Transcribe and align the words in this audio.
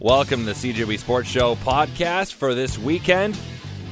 Welcome 0.00 0.46
to 0.46 0.54
the 0.54 0.72
CJOB 0.72 0.96
Sports 1.00 1.28
Show 1.28 1.56
podcast 1.56 2.34
for 2.34 2.54
this 2.54 2.78
weekend. 2.78 3.36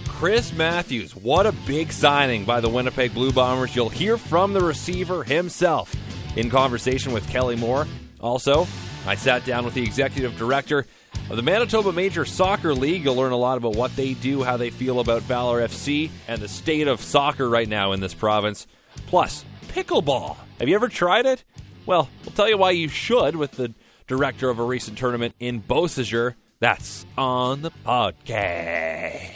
Chris 0.06 0.52
Matthews, 0.52 1.16
what 1.16 1.46
a 1.46 1.52
big 1.66 1.90
signing 1.90 2.44
by 2.44 2.60
the 2.60 2.68
Winnipeg 2.68 3.12
Blue 3.12 3.32
Bombers. 3.32 3.74
You'll 3.74 3.88
hear 3.88 4.16
from 4.16 4.52
the 4.52 4.60
receiver 4.60 5.24
himself 5.24 5.92
in 6.36 6.48
conversation 6.48 7.10
with 7.10 7.28
Kelly 7.28 7.56
Moore. 7.56 7.88
Also, 8.20 8.68
I 9.04 9.16
sat 9.16 9.44
down 9.44 9.64
with 9.64 9.74
the 9.74 9.82
executive 9.82 10.38
director 10.38 10.86
of 11.28 11.36
the 11.36 11.42
Manitoba 11.42 11.92
Major 11.92 12.24
Soccer 12.24 12.72
League. 12.72 13.02
You'll 13.02 13.16
learn 13.16 13.32
a 13.32 13.36
lot 13.36 13.58
about 13.58 13.74
what 13.74 13.96
they 13.96 14.14
do, 14.14 14.44
how 14.44 14.56
they 14.56 14.70
feel 14.70 15.00
about 15.00 15.22
Valor 15.22 15.66
FC, 15.66 16.10
and 16.28 16.40
the 16.40 16.46
state 16.46 16.86
of 16.86 17.02
soccer 17.02 17.48
right 17.48 17.68
now 17.68 17.90
in 17.90 17.98
this 17.98 18.14
province. 18.14 18.68
Plus, 19.08 19.44
pickleball. 19.70 20.36
Have 20.60 20.68
you 20.68 20.76
ever 20.76 20.88
tried 20.88 21.26
it? 21.26 21.42
Well, 21.84 22.08
we'll 22.24 22.32
tell 22.32 22.48
you 22.48 22.58
why 22.58 22.70
you 22.70 22.86
should 22.86 23.34
with 23.34 23.50
the 23.50 23.74
director 24.06 24.48
of 24.50 24.58
a 24.58 24.62
recent 24.62 24.98
tournament 24.98 25.34
in 25.38 25.62
Beausejour. 25.62 26.34
That's 26.60 27.04
on 27.18 27.62
the 27.62 27.70
podcast. 27.70 29.32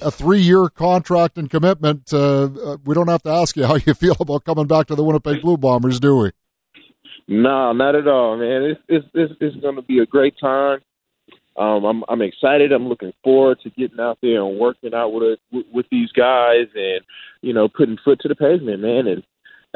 A 0.00 0.10
three-year 0.10 0.68
contract 0.70 1.38
and 1.38 1.48
commitment. 1.48 2.12
Uh, 2.12 2.44
uh, 2.44 2.76
we 2.84 2.94
don't 2.94 3.08
have 3.08 3.22
to 3.22 3.30
ask 3.30 3.56
you 3.56 3.66
how 3.66 3.76
you 3.76 3.94
feel 3.94 4.16
about 4.18 4.44
coming 4.44 4.66
back 4.66 4.86
to 4.88 4.94
the 4.94 5.04
Winnipeg 5.04 5.42
Blue 5.42 5.56
Bombers, 5.56 6.00
do 6.00 6.16
we? 6.16 6.30
No, 7.28 7.72
not 7.72 7.94
at 7.94 8.08
all, 8.08 8.36
man. 8.36 8.62
It's 8.62 8.80
it's 8.88 9.06
it's, 9.14 9.32
it's 9.40 9.56
going 9.56 9.76
to 9.76 9.82
be 9.82 10.00
a 10.00 10.06
great 10.06 10.34
time. 10.40 10.80
Um, 11.56 11.84
I'm 11.84 12.04
I'm 12.08 12.22
excited. 12.22 12.72
I'm 12.72 12.88
looking 12.88 13.12
forward 13.22 13.60
to 13.62 13.70
getting 13.70 14.00
out 14.00 14.18
there 14.22 14.42
and 14.44 14.58
working 14.58 14.92
out 14.92 15.12
with 15.12 15.38
with, 15.52 15.66
with 15.72 15.86
these 15.90 16.10
guys, 16.12 16.66
and 16.74 17.02
you 17.42 17.52
know, 17.52 17.68
putting 17.68 17.98
foot 18.04 18.18
to 18.20 18.28
the 18.28 18.34
pavement, 18.34 18.80
man, 18.80 19.06
and 19.06 19.22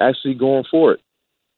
actually 0.00 0.34
going 0.34 0.64
for 0.70 0.92
it. 0.92 1.00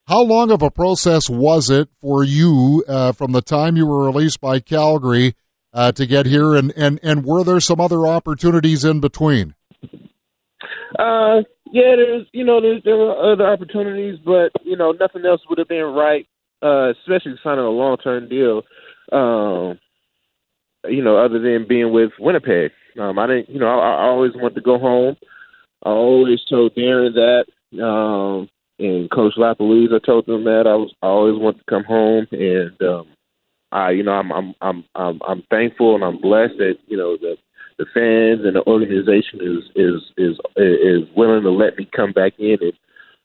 How 0.06 0.22
long 0.22 0.50
of 0.50 0.62
a 0.62 0.70
process 0.70 1.28
was 1.28 1.68
it 1.68 1.88
for 2.00 2.24
you 2.24 2.82
uh, 2.88 3.12
from 3.12 3.32
the 3.32 3.42
time 3.42 3.76
you 3.76 3.86
were 3.86 4.06
released 4.06 4.40
by 4.40 4.58
Calgary 4.58 5.34
uh, 5.74 5.92
to 5.92 6.06
get 6.06 6.24
here, 6.24 6.54
and, 6.54 6.72
and, 6.76 6.98
and 7.02 7.24
were 7.24 7.44
there 7.44 7.60
some 7.60 7.78
other 7.78 8.06
opportunities 8.06 8.84
in 8.84 9.00
between? 9.00 9.54
Uh, 10.98 11.42
yeah, 11.70 11.94
there's 11.96 12.26
you 12.32 12.44
know 12.44 12.60
there's 12.60 12.82
there 12.84 12.96
were 12.96 13.32
other 13.32 13.46
opportunities, 13.46 14.18
but 14.24 14.50
you 14.64 14.76
know 14.76 14.92
nothing 14.92 15.26
else 15.26 15.42
would 15.48 15.58
have 15.58 15.68
been 15.68 15.84
right, 15.84 16.26
uh, 16.62 16.90
especially 16.92 17.38
signing 17.44 17.64
a 17.64 17.68
long 17.68 17.98
term 17.98 18.28
deal. 18.28 18.62
Um, 19.12 19.78
you 20.88 21.02
know, 21.02 21.18
other 21.18 21.38
than 21.38 21.66
being 21.68 21.92
with 21.92 22.12
Winnipeg, 22.18 22.70
um, 22.98 23.18
I 23.18 23.26
didn't. 23.26 23.50
You 23.50 23.60
know, 23.60 23.66
I, 23.66 23.90
I 23.90 24.06
always 24.06 24.32
wanted 24.34 24.54
to 24.54 24.60
go 24.62 24.78
home. 24.78 25.16
I 25.84 25.90
always 25.90 26.40
told 26.48 26.74
Darren 26.74 27.12
that 27.14 27.44
um, 27.74 28.48
and 28.78 29.10
Coach 29.10 29.34
LaPolice, 29.36 29.94
I 29.94 30.04
told 30.04 30.26
them 30.26 30.44
that 30.44 30.66
I 30.66 30.76
was 30.76 30.92
I 31.02 31.06
always 31.06 31.40
want 31.40 31.58
to 31.58 31.64
come 31.68 31.84
home, 31.84 32.26
and 32.30 32.80
um, 32.82 33.06
I, 33.72 33.90
you 33.90 34.02
know, 34.02 34.12
I'm 34.12 34.32
I'm 34.32 34.54
I'm 34.60 34.84
I'm 34.94 35.20
I'm 35.26 35.42
thankful 35.50 35.94
and 35.94 36.04
I'm 36.04 36.20
blessed 36.20 36.58
that 36.58 36.78
you 36.86 36.96
know 36.96 37.16
the 37.16 37.36
the 37.78 37.86
fans 37.94 38.46
and 38.46 38.56
the 38.56 38.66
organization 38.66 39.40
is 39.40 39.64
is 39.76 40.02
is 40.16 40.38
is 40.56 41.08
willing 41.16 41.42
to 41.42 41.50
let 41.50 41.76
me 41.76 41.88
come 41.94 42.12
back 42.12 42.34
in 42.38 42.58
and 42.60 42.72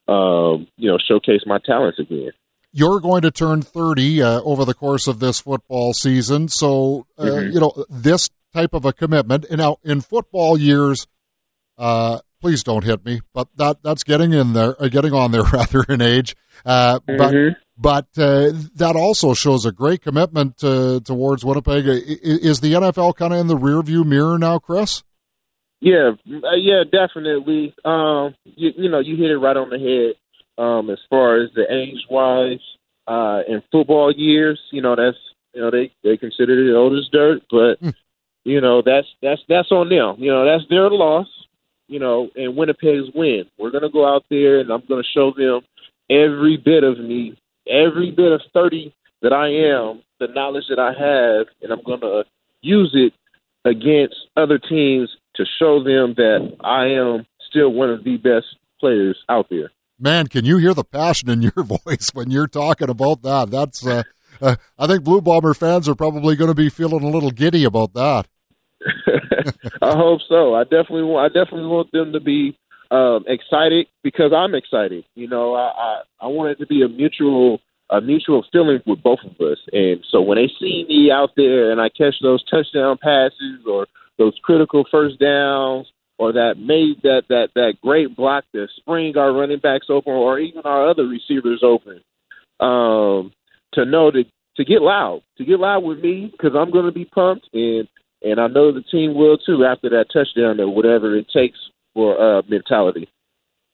um, 0.08 0.68
you 0.78 0.90
know 0.90 0.98
showcase 0.98 1.42
my 1.46 1.60
talents 1.66 2.00
again. 2.00 2.32
You're 2.76 3.00
going 3.00 3.22
to 3.22 3.30
turn 3.30 3.62
30 3.62 4.24
uh, 4.24 4.42
over 4.42 4.66
the 4.66 4.74
course 4.74 5.08
of 5.08 5.20
this 5.20 5.40
football 5.40 5.94
season, 5.94 6.48
so 6.48 7.06
uh, 7.18 7.24
mm-hmm. 7.24 7.52
you 7.52 7.60
know 7.60 7.86
this 7.90 8.30
type 8.54 8.74
of 8.74 8.86
a 8.86 8.94
commitment. 8.94 9.46
And 9.50 9.60
now 9.60 9.78
in 9.84 10.02
football 10.02 10.58
years, 10.58 11.08
uh, 11.78 12.20
please 12.44 12.62
don't 12.62 12.84
hit 12.84 13.06
me, 13.06 13.22
but 13.34 13.48
that 13.56 13.82
that's 13.84 14.04
getting 14.04 14.34
in 14.34 14.52
there, 14.52 14.76
uh, 14.82 14.90
getting 14.90 15.14
on 15.14 15.32
there 15.32 15.44
rather 15.54 15.84
in 15.88 16.02
age. 16.02 16.36
Uh, 16.66 17.00
mm-hmm. 17.00 17.18
But 17.78 18.08
but 18.16 18.22
uh, 18.22 18.52
that 18.76 18.96
also 18.98 19.34
shows 19.34 19.66
a 19.66 19.72
great 19.72 20.02
commitment 20.02 20.58
towards 20.58 21.46
Winnipeg. 21.46 21.86
Is 21.88 22.60
the 22.60 22.74
NFL 22.74 23.16
kind 23.16 23.34
of 23.34 23.40
in 23.40 23.48
the 23.48 23.58
rearview 23.58 24.06
mirror 24.06 24.38
now, 24.38 24.60
Chris? 24.60 25.04
Yeah, 25.80 26.12
uh, 26.28 26.56
yeah, 26.56 26.84
definitely. 26.84 27.74
Um, 27.84 28.36
you, 28.44 28.72
you, 28.78 28.90
know, 28.90 29.00
you 29.00 29.16
hit 29.18 29.32
it 29.32 29.38
right 29.38 29.58
on 29.58 29.70
the 29.70 29.80
head. 29.80 30.16
Um, 30.64 30.90
as 30.90 31.00
far 31.10 31.42
as 31.42 31.50
the 31.56 31.66
age 31.74 32.06
wise, 32.10 32.62
uh, 33.08 33.42
in 33.48 33.64
football 33.72 34.14
years, 34.16 34.60
you 34.72 34.82
know, 34.82 34.96
that's 34.96 35.18
you 35.54 35.62
know 35.62 35.72
they 35.72 35.92
they 36.04 36.18
consider 36.18 36.70
it 36.70 36.76
old 36.76 36.94
as 36.94 37.08
dirt, 37.10 37.44
but. 37.50 37.82
Mm. 37.82 37.94
You 38.46 38.60
know 38.60 38.82
that's 38.82 39.08
that's 39.22 39.40
that's 39.48 39.72
on 39.72 39.88
them. 39.88 40.18
You 40.22 40.30
know 40.30 40.44
that's 40.44 40.70
their 40.70 40.90
loss 40.90 41.28
you 41.88 42.00
know, 42.00 42.30
and 42.36 42.56
Winnipeg's 42.56 43.14
win. 43.14 43.46
We're 43.58 43.72
going 43.72 43.84
to 43.84 43.90
go 43.90 44.08
out 44.08 44.24
there 44.30 44.60
and 44.60 44.72
I'm 44.72 44.84
going 44.88 45.04
to 45.04 45.10
show 45.14 45.32
them 45.36 45.62
every 46.10 46.58
bit 46.58 46.84
of 46.84 47.00
me, 47.00 47.38
every 47.68 48.12
bit 48.12 48.32
of 48.32 48.42
30 48.54 48.94
that 49.22 49.34
I 49.34 49.48
am, 49.48 50.02
the 50.20 50.28
knowledge 50.34 50.66
that 50.70 50.80
I 50.80 50.90
have, 50.90 51.48
and 51.62 51.72
I'm 51.72 51.84
going 51.84 52.02
to 52.02 52.24
use 52.62 52.92
it 52.94 53.14
against 53.66 54.16
other 54.36 54.60
teams 54.60 55.10
to 55.36 55.46
show 55.60 55.84
them 55.84 56.14
that 56.18 56.56
I 56.62 56.88
am 56.88 57.26
still 57.50 57.72
one 57.72 57.90
of 57.90 58.04
the 58.04 58.18
best 58.18 58.46
players 58.80 59.18
out 59.30 59.48
there. 59.50 59.72
Man, 60.00 60.28
can 60.28 60.44
you 60.44 60.58
hear 60.58 60.74
the 60.74 60.84
passion 60.84 61.30
in 61.30 61.42
your 61.42 61.52
voice 61.86 62.10
when 62.14 62.32
you're 62.32 62.48
talking 62.48 62.90
about 62.90 63.22
that? 63.22 63.52
That's, 63.52 63.86
uh, 63.86 64.04
uh, 64.42 64.56
I 64.78 64.88
think 64.88 65.04
Blue 65.04 65.22
Bomber 65.22 65.54
fans 65.54 65.88
are 65.88 65.96
probably 65.96 66.36
going 66.36 66.50
to 66.50 66.56
be 66.56 66.70
feeling 66.70 67.04
a 67.04 67.10
little 67.10 67.32
giddy 67.32 67.64
about 67.64 67.94
that. 67.94 68.28
I 69.82 69.96
hope 69.96 70.22
so. 70.28 70.56
I 70.56 70.64
definitely 70.64 71.04
want. 71.04 71.32
I 71.32 71.40
definitely 71.40 71.68
want 71.68 71.92
them 71.92 72.14
to 72.14 72.20
be 72.20 72.58
um, 72.92 73.24
excited 73.28 73.88
because 74.04 74.32
I'm 74.36 74.56
excited. 74.56 75.06
You 75.16 75.28
know, 75.28 75.56
I, 75.56 75.72
I 75.76 76.02
I 76.22 76.28
want 76.28 76.52
it 76.52 76.60
to 76.60 76.68
be 76.68 76.84
a 76.84 76.88
mutual 76.88 77.60
a 77.90 78.02
mutual 78.02 78.46
feeling 78.52 78.82
with 78.86 79.04
both 79.04 79.20
of 79.24 79.40
us. 79.46 79.60
And 79.72 80.04
so 80.10 80.22
when 80.22 80.38
they 80.38 80.50
see 80.60 80.86
me 80.88 81.12
out 81.12 81.32
there 81.36 81.72
and 81.72 81.80
I 81.80 81.90
catch 81.90 82.16
those 82.22 82.44
touchdown 82.50 82.98
passes 83.02 83.66
or 83.68 83.88
those 84.18 84.34
critical 84.44 84.86
first 84.90 85.20
downs 85.20 85.92
or 86.18 86.34
that 86.34 86.56
made 86.58 87.02
that 87.04 87.24
that 87.30 87.50
that 87.56 87.74
great 87.82 88.16
block 88.16 88.46
to 88.54 88.68
spring 88.78 89.18
our 89.18 89.34
running 89.34 89.60
backs 89.60 89.88
open 89.90 90.14
or 90.14 90.40
even 90.40 90.62
our 90.64 90.88
other 90.90 91.08
receivers 91.08 91.62
open, 91.64 92.02
um, 92.60 93.32
to 93.74 93.86
know 93.86 94.12
to 94.12 94.24
to 94.56 94.64
get 94.64 94.82
loud, 94.82 95.22
to 95.38 95.46
get 95.46 95.60
loud 95.60 95.84
with 95.84 96.00
me 96.00 96.30
because 96.32 96.56
I'm 96.56 96.72
going 96.72 96.86
to 96.86 96.92
be 96.92 97.06
pumped 97.06 97.50
and 97.54 97.88
and 98.24 98.40
I 98.40 98.48
know 98.48 98.72
the 98.72 98.82
team 98.82 99.16
will 99.16 99.38
too 99.38 99.66
after 99.66 99.90
that 99.90 100.06
touchdown 100.14 100.60
or 100.60 100.70
whatever 100.70 101.16
it 101.16 101.28
takes 101.34 101.58
for 101.94 102.20
uh, 102.20 102.42
mentality. 102.48 103.10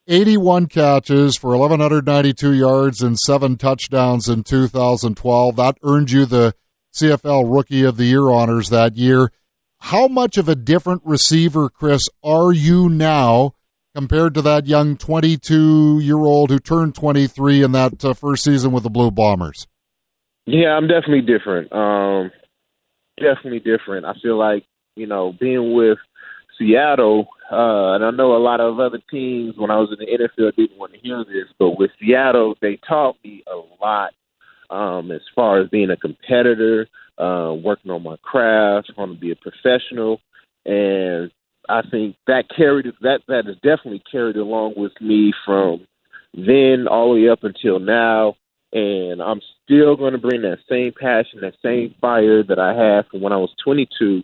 81 0.08 0.66
catches 0.68 1.38
for 1.38 1.56
1,192 1.56 2.54
yards 2.54 3.02
and 3.02 3.18
seven 3.18 3.58
touchdowns 3.58 4.28
in 4.28 4.44
2012. 4.44 5.56
That 5.56 5.78
earned 5.84 6.09
you 6.09 6.26
the 6.26 6.56
CFL 6.96 7.54
Rookie 7.54 7.84
of 7.84 7.98
the 7.98 8.06
Year 8.06 8.30
honors 8.30 8.70
that 8.70 8.98
year. 8.98 9.32
How 9.82 10.08
much 10.08 10.38
of 10.38 10.50
a 10.50 10.56
different 10.56 11.04
receiver, 11.06 11.70
Chris, 11.70 12.02
are 12.24 12.52
you 12.52 12.90
now 12.90 13.54
compared 13.96 14.34
to 14.34 14.42
that 14.42 14.66
young 14.66 14.98
22 14.98 16.00
year 16.00 16.18
old 16.18 16.50
who 16.50 16.59
turned 16.59 16.96
23 16.96 17.64
in 17.64 17.72
that 17.74 18.04
uh, 18.04 18.14
first 18.14 18.44
season 18.44 18.72
with 18.72 18.84
the 18.84 18.90
Blue 18.90 19.12
Bombers? 19.12 19.68
Yeah, 20.46 20.70
I'm 20.70 20.88
definitely 20.88 21.22
different. 21.22 21.72
Um, 21.72 22.32
definitely 23.19 23.59
different. 23.59 24.06
I 24.06 24.13
feel 24.22 24.38
like 24.38 24.63
you 24.96 25.07
know 25.07 25.34
being 25.40 25.74
with 25.74 25.97
Seattle, 26.57 27.28
uh, 27.52 27.94
and 27.96 28.06
I 28.06 28.12
know 28.12 28.35
a 28.35 28.38
lot 28.38 28.59
of 28.59 28.80
other 28.80 29.00
teams 29.09 29.56
when 29.57 29.72
I 29.72 29.78
was 29.78 29.90
in 29.91 30.06
the 30.06 30.28
NFL 30.28 30.56
didn't 30.56 30.78
want 30.78 30.94
to 30.94 31.00
hear 31.00 31.24
this, 31.24 31.53
but 31.58 31.78
with 31.78 31.91
Seattle, 32.00 32.56
they 32.62 32.79
taught 32.88 33.16
me 33.24 33.44
a 33.52 33.62
lot 33.84 34.12
um, 34.69 35.12
as 35.12 35.22
far 35.35 35.62
as 35.62 35.69
being 35.69 35.90
a 35.90 35.97
competitor, 35.97 36.88
uh, 37.18 37.53
working 37.53 37.91
on 37.91 38.03
my 38.03 38.18
craft, 38.22 38.91
trying 38.94 39.13
to 39.13 39.19
be 39.19 39.31
a 39.31 39.35
professional, 39.35 40.19
and 40.66 41.31
I 41.69 41.81
think 41.90 42.16
that 42.28 42.46
carried 42.56 42.88
that 43.02 43.22
that 43.28 43.46
has 43.46 43.56
definitely 43.56 44.03
carried 44.12 44.35
along 44.35 44.73
with 44.76 44.94
me 44.99 45.34
from 45.46 45.85
then 46.34 46.88
all 46.90 47.14
the 47.14 47.22
way 47.22 47.29
up 47.29 47.44
until 47.44 47.79
now 47.79 48.35
and 48.72 49.22
I'm 49.22 49.42
still 49.64 49.96
going 49.96 50.14
to 50.14 50.20
bring 50.20 50.42
that 50.44 50.60
same 50.70 50.94
passion, 51.00 51.42
that 51.42 51.56
same 51.64 51.96
fire 52.00 52.44
that 52.44 52.60
I 52.60 52.74
had 52.74 53.08
from 53.10 53.22
when 53.22 53.34
I 53.34 53.38
was 53.38 53.54
22 53.64 54.24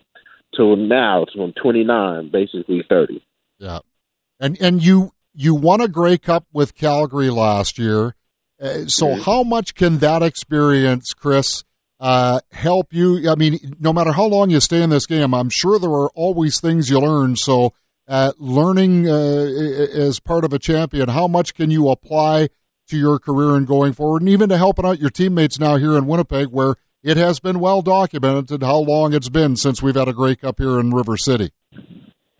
till 0.55 0.75
now, 0.75 1.25
till 1.25 1.43
I'm 1.43 1.53
29, 1.53 2.29
basically 2.31 2.83
30. 2.87 3.23
Yeah, 3.59 3.79
and 4.39 4.59
and 4.61 4.83
you 4.83 5.11
you 5.33 5.55
won 5.55 5.81
a 5.81 5.87
Grey 5.87 6.17
Cup 6.17 6.45
with 6.53 6.75
Calgary 6.75 7.29
last 7.29 7.77
year. 7.77 8.15
Uh, 8.61 8.85
so 8.87 9.07
mm-hmm. 9.07 9.21
how 9.21 9.43
much 9.43 9.75
can 9.75 9.99
that 9.99 10.23
experience, 10.23 11.13
Chris, 11.13 11.63
uh, 11.99 12.39
help 12.51 12.93
you? 12.93 13.29
I 13.29 13.35
mean, 13.35 13.75
no 13.79 13.91
matter 13.91 14.11
how 14.11 14.25
long 14.25 14.49
you 14.49 14.59
stay 14.59 14.81
in 14.81 14.89
this 14.89 15.05
game, 15.05 15.33
I'm 15.33 15.49
sure 15.49 15.79
there 15.79 15.89
are 15.89 16.09
always 16.15 16.59
things 16.59 16.89
you 16.89 16.99
learn. 16.99 17.35
So, 17.35 17.73
uh, 18.07 18.31
learning 18.37 19.09
uh, 19.09 19.13
as 19.13 20.19
part 20.19 20.45
of 20.45 20.53
a 20.53 20.59
champion, 20.59 21.09
how 21.09 21.27
much 21.27 21.53
can 21.53 21.71
you 21.71 21.89
apply? 21.89 22.49
To 22.87 22.97
your 22.97 23.19
career 23.19 23.55
and 23.55 23.67
going 23.67 23.93
forward, 23.93 24.21
and 24.21 24.29
even 24.29 24.49
to 24.49 24.57
helping 24.57 24.85
out 24.85 24.99
your 24.99 25.09
teammates 25.09 25.59
now 25.59 25.77
here 25.77 25.97
in 25.97 26.05
Winnipeg, 26.05 26.47
where 26.47 26.75
it 27.03 27.17
has 27.17 27.39
been 27.39 27.59
well 27.59 27.81
documented 27.81 28.63
how 28.63 28.77
long 28.77 29.13
it's 29.13 29.29
been 29.29 29.55
since 29.55 29.81
we've 29.81 29.95
had 29.95 30.07
a 30.07 30.13
Grey 30.13 30.35
Cup 30.35 30.59
here 30.59 30.79
in 30.79 30.91
River 30.91 31.17
City. 31.17 31.51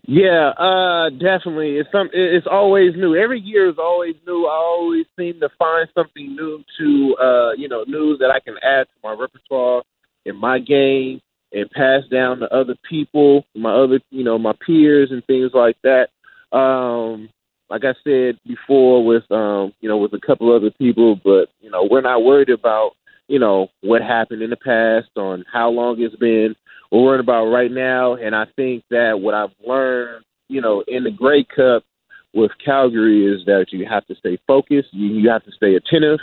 Yeah, 0.08 0.50
uh, 0.50 1.10
definitely. 1.10 1.78
It's 1.78 1.90
some. 1.90 2.10
It's 2.12 2.46
always 2.48 2.94
new. 2.94 3.16
Every 3.16 3.40
year 3.40 3.68
is 3.68 3.76
always 3.76 4.14
new. 4.24 4.46
I 4.46 4.54
always 4.54 5.06
seem 5.18 5.40
to 5.40 5.48
find 5.58 5.88
something 5.94 6.36
new 6.36 6.62
to, 6.78 7.16
uh, 7.20 7.52
you 7.52 7.68
know, 7.68 7.84
new 7.88 8.16
that 8.18 8.30
I 8.30 8.38
can 8.38 8.54
add 8.62 8.84
to 8.84 8.94
my 9.02 9.16
repertoire 9.18 9.82
in 10.24 10.36
my 10.36 10.60
game 10.60 11.20
and 11.52 11.68
pass 11.70 12.02
down 12.10 12.38
to 12.38 12.54
other 12.54 12.76
people, 12.88 13.44
my 13.56 13.72
other, 13.72 14.00
you 14.10 14.22
know, 14.22 14.38
my 14.38 14.52
peers 14.64 15.10
and 15.10 15.24
things 15.26 15.50
like 15.54 15.76
that. 15.82 16.10
Um, 16.56 17.28
like 17.68 17.82
I 17.84 17.94
said 18.04 18.38
before, 18.46 19.04
with 19.04 19.30
um, 19.30 19.72
you 19.80 19.88
know, 19.88 19.98
with 19.98 20.12
a 20.12 20.20
couple 20.24 20.54
other 20.54 20.70
people, 20.70 21.16
but 21.22 21.46
you 21.60 21.70
know, 21.70 21.86
we're 21.90 22.00
not 22.00 22.24
worried 22.24 22.50
about, 22.50 22.92
you 23.28 23.38
know, 23.38 23.68
what 23.82 24.02
happened 24.02 24.42
in 24.42 24.50
the 24.50 24.56
past, 24.56 25.10
on 25.16 25.44
how 25.52 25.70
long 25.70 26.00
it's 26.00 26.16
been 26.16 26.54
we're 26.90 27.02
worried 27.02 27.20
about 27.20 27.46
right 27.46 27.70
now. 27.70 28.14
And 28.14 28.34
I 28.34 28.46
think 28.56 28.84
that 28.90 29.20
what 29.20 29.34
I've 29.34 29.50
learned, 29.66 30.24
you 30.48 30.60
know, 30.60 30.84
in 30.86 31.04
the 31.04 31.10
Grey 31.10 31.44
Cup 31.44 31.84
with 32.32 32.52
Calgary 32.64 33.26
is 33.26 33.44
that 33.46 33.66
you 33.72 33.86
have 33.88 34.06
to 34.06 34.14
stay 34.14 34.38
focused, 34.46 34.88
you, 34.92 35.08
you 35.08 35.30
have 35.30 35.44
to 35.44 35.52
stay 35.52 35.74
attentive, 35.74 36.20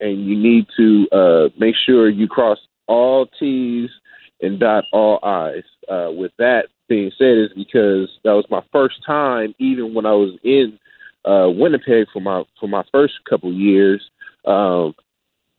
and 0.00 0.24
you 0.24 0.36
need 0.36 0.66
to 0.76 1.08
uh, 1.12 1.48
make 1.58 1.74
sure 1.86 2.08
you 2.08 2.26
cross 2.28 2.58
all 2.86 3.26
T's 3.38 3.90
and 4.40 4.58
dot 4.58 4.84
all 4.92 5.18
I's. 5.22 5.64
Uh, 5.88 6.10
with 6.12 6.30
that 6.38 6.68
being 6.90 7.10
said, 7.16 7.38
is 7.38 7.52
because 7.56 8.10
that 8.24 8.32
was 8.32 8.44
my 8.50 8.62
first 8.70 8.96
time, 9.06 9.54
even 9.58 9.94
when 9.94 10.04
I 10.04 10.12
was 10.12 10.36
in 10.44 10.78
uh, 11.24 11.48
Winnipeg 11.48 12.08
for 12.12 12.20
my 12.20 12.44
for 12.58 12.68
my 12.68 12.82
first 12.92 13.14
couple 13.28 13.50
years. 13.52 14.10
Um, 14.44 14.94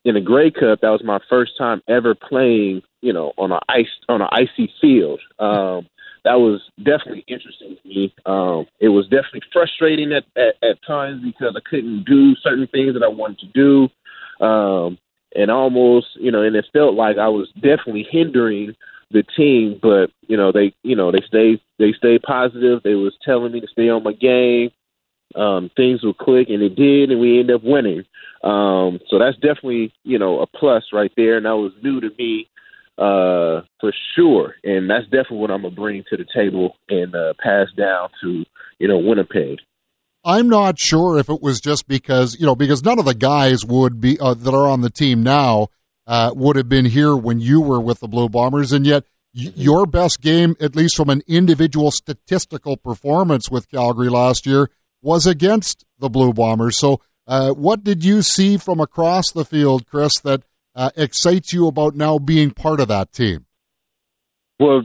in 0.04 0.16
the 0.16 0.22
Grey 0.22 0.51
Cup, 0.51 0.81
that 0.81 0.89
was 0.89 1.04
my 1.04 1.19
first 1.30 1.57
time 1.57 1.81
ever 1.88 2.16
playing, 2.16 2.81
you 3.01 3.13
know, 3.13 3.33
on 3.38 3.51
a 3.51 3.60
ice 3.69 3.88
on 4.10 4.22
an 4.22 4.28
icy 4.31 4.72
field. 4.80 5.19
Um, 5.39 5.88
that 6.24 6.36
was 6.36 6.62
definitely 6.78 7.24
interesting 7.28 7.77
to 7.81 7.88
me. 7.88 8.13
Um, 8.25 8.68
it 8.80 8.89
was 8.89 9.06
definitely 9.06 9.42
frustrating 9.54 10.12
at, 10.13 10.24
at 10.36 10.56
at 10.68 10.77
times 10.86 11.24
because 11.24 11.56
I 11.56 11.68
couldn't 11.68 12.06
do 12.06 12.36
certain 12.36 12.68
things 12.68 12.94
that 12.94 13.04
I 13.04 13.07
wanted 13.07 13.39
to 13.39 13.48
do, 13.48 14.45
um, 14.45 14.98
and 15.36 15.50
almost, 15.50 16.07
you 16.16 16.31
know, 16.31 16.42
and 16.42 16.56
it 16.56 16.66
felt 16.74 16.95
like 16.95 17.18
I 17.18 17.30
was 17.30 17.50
definitely 17.54 18.07
hindering 18.10 18.75
the 19.12 19.24
team. 19.36 19.80
But 19.81 20.12
you 20.28 20.38
know, 20.38 20.52
they, 20.52 20.74
you 20.84 20.96
know, 20.96 21.12
they 21.12 21.22
stayed 21.28 21.62
they 21.80 21.94
stayed 21.94 22.22
positive. 22.24 22.81
They 22.84 22.96
was 22.96 23.16
telling 23.24 23.52
me 23.52 23.62
to 23.62 23.68
stay 23.68 23.90
on 23.90 24.04
my 24.04 24.13
game. 24.13 24.72
Um, 25.34 25.72
things 25.78 26.04
would 26.04 26.18
click, 26.18 26.50
and 26.50 26.62
it 26.62 26.75
did, 26.75 27.10
and 27.10 27.22
we 27.22 27.40
ended 27.40 27.56
up 27.56 27.63
winning. 27.63 28.04
Um, 28.44 29.00
so 29.10 29.19
that's 29.19 29.38
definitely, 29.38 29.94
you 30.04 30.19
know, 30.19 30.42
a 30.42 30.48
plus 30.48 30.84
right 30.92 31.12
there. 31.16 31.38
And 31.38 31.46
that 31.46 31.56
was 31.56 31.72
new 31.84 32.02
to 32.02 32.10
me 32.18 32.50
uh, 32.98 33.62
for 33.80 33.94
sure. 34.16 34.56
And 34.63 34.90
that's 34.90 35.06
definitely 35.06 35.38
what 35.38 35.52
I'm 35.52 35.62
to 35.62 35.69
bring 35.69 36.04
to 36.10 36.18
the 36.18 36.25
table 36.34 36.75
and 36.90 37.16
uh, 37.16 37.34
pass 37.42 37.68
down 37.78 38.10
to, 38.22 38.46
you 38.80 38.88
know, 38.88 38.98
Winnipeg. 38.98 39.60
I'm 40.24 40.50
not 40.50 40.78
sure 40.78 41.18
if 41.18 41.30
it 41.30 41.42
was 41.42 41.60
just 41.60 41.88
because, 41.88 42.40
you 42.40 42.46
know, 42.46 42.56
because 42.56 42.84
none 42.84 43.00
of 43.00 43.06
the 43.06 43.16
guys 43.16 43.66
would 43.66 44.00
be 44.00 44.19
uh, 44.19 44.36
that 44.36 44.54
are 44.54 44.68
on 44.68 44.81
the 44.81 44.92
team 44.92 45.24
now 45.24 45.69
uh, 46.07 46.31
would 46.36 46.56
have 46.56 46.69
been 46.69 46.86
here 46.86 47.15
when 47.15 47.39
you 47.39 47.62
were 47.62 47.80
with 47.80 48.00
the 48.00 48.07
Blue 48.07 48.30
Bombers. 48.30 48.71
And 48.71 48.86
yet, 48.86 49.03
y- 49.36 49.51
your 49.56 49.86
best 49.86 50.21
game, 50.21 50.56
at 50.59 50.75
least 50.75 50.95
from 50.95 51.09
an 51.09 51.21
individual 51.27 51.92
statistical 51.92 52.77
performance 52.77 53.50
with 53.50 53.69
Calgary 53.69 54.09
last 54.09 54.45
year, 54.45 54.69
was 55.01 55.25
against 55.25 55.86
the 56.00 56.09
Blue 56.09 56.33
Bombers. 56.33 56.77
So, 56.77 57.01
uh, 57.27 57.51
what 57.51 57.83
did 57.83 58.03
you 58.03 58.21
see 58.21 58.57
from 58.57 58.80
across 58.80 59.31
the 59.31 59.45
field, 59.45 59.88
Chris, 59.88 60.19
that 60.24 60.44
uh, 60.75 60.89
excites 60.95 61.53
you 61.53 61.68
about 61.68 61.95
now 61.95 62.18
being 62.18 62.51
part 62.51 62.80
of 62.80 62.88
that 62.88 63.12
team? 63.13 63.45
Well, 64.59 64.83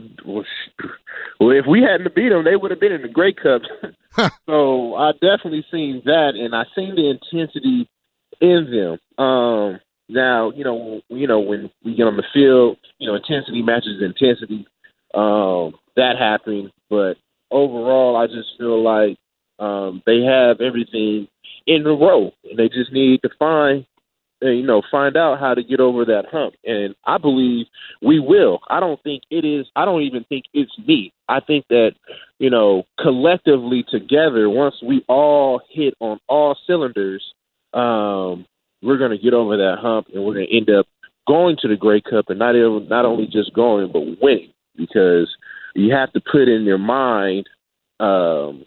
well, 1.39 1.51
if 1.51 1.65
we 1.69 1.81
hadn't 1.81 2.15
beat 2.15 2.29
them, 2.29 2.43
they 2.43 2.55
would 2.55 2.71
have 2.71 2.79
been 2.79 2.93
in 2.93 3.03
the 3.03 3.07
Grey 3.07 3.33
Cup. 3.33 3.61
so 4.47 4.95
I 4.95 5.11
definitely 5.13 5.65
seen 5.71 6.01
that, 6.05 6.31
and 6.35 6.55
I 6.55 6.63
seen 6.75 6.95
the 6.95 7.09
intensity 7.09 7.87
in 8.41 8.71
them. 8.71 9.23
Um, 9.23 9.79
now, 10.09 10.51
you 10.51 10.63
know, 10.63 11.01
you 11.09 11.27
know, 11.27 11.39
when 11.39 11.69
we 11.83 11.95
get 11.95 12.07
on 12.07 12.17
the 12.17 12.23
field, 12.33 12.77
you 12.99 13.07
know, 13.07 13.15
intensity 13.15 13.61
matches 13.61 14.01
intensity. 14.01 14.65
Um, 15.13 15.73
that 15.95 16.17
happened, 16.19 16.71
but 16.89 17.15
overall, 17.51 18.15
I 18.15 18.27
just 18.27 18.49
feel 18.57 18.83
like 18.83 19.17
um, 19.59 20.03
they 20.05 20.21
have 20.21 20.61
everything 20.61 21.27
in 21.65 21.85
a 21.85 21.91
row. 21.91 22.31
And 22.43 22.57
they 22.57 22.69
just 22.69 22.91
need 22.91 23.21
to 23.23 23.29
find, 23.39 23.85
uh, 24.43 24.49
you 24.49 24.63
know, 24.63 24.81
find 24.91 25.17
out 25.17 25.39
how 25.39 25.53
to 25.53 25.63
get 25.63 25.79
over 25.79 26.05
that 26.05 26.25
hump. 26.31 26.53
And 26.63 26.95
I 27.05 27.17
believe 27.17 27.65
we 28.01 28.19
will. 28.19 28.59
I 28.69 28.79
don't 28.79 29.01
think 29.01 29.23
it 29.31 29.43
is. 29.45 29.65
I 29.75 29.85
don't 29.85 30.03
even 30.03 30.23
think 30.25 30.45
it's 30.53 30.77
me. 30.85 31.13
I 31.27 31.39
think 31.39 31.65
that, 31.69 31.91
you 32.37 32.49
know, 32.49 32.83
collectively 32.99 33.83
together, 33.89 34.49
once 34.49 34.75
we 34.83 35.03
all 35.07 35.61
hit 35.69 35.95
on 35.99 36.19
all 36.27 36.55
cylinders, 36.67 37.23
um, 37.73 38.26
we're 38.87 38.97
going 38.97 39.11
to 39.11 39.17
get 39.17 39.33
over 39.33 39.57
that 39.57 39.79
hump, 39.81 40.07
and 40.13 40.23
we're 40.23 40.35
going 40.35 40.47
to 40.47 40.57
end 40.57 40.69
up 40.69 40.87
going 41.27 41.57
to 41.61 41.67
the 41.67 41.75
Grey 41.75 41.99
Cup, 41.99 42.29
and 42.29 42.39
not 42.39 42.55
even, 42.55 42.87
not 42.87 43.03
only 43.03 43.25
just 43.25 43.53
going 43.53 43.91
but 43.91 44.21
winning 44.21 44.53
because 44.77 45.27
you 45.75 45.93
have 45.93 46.11
to 46.13 46.21
put 46.21 46.47
in 46.47 46.63
your 46.63 46.77
mind 46.77 47.49
um, 47.99 48.65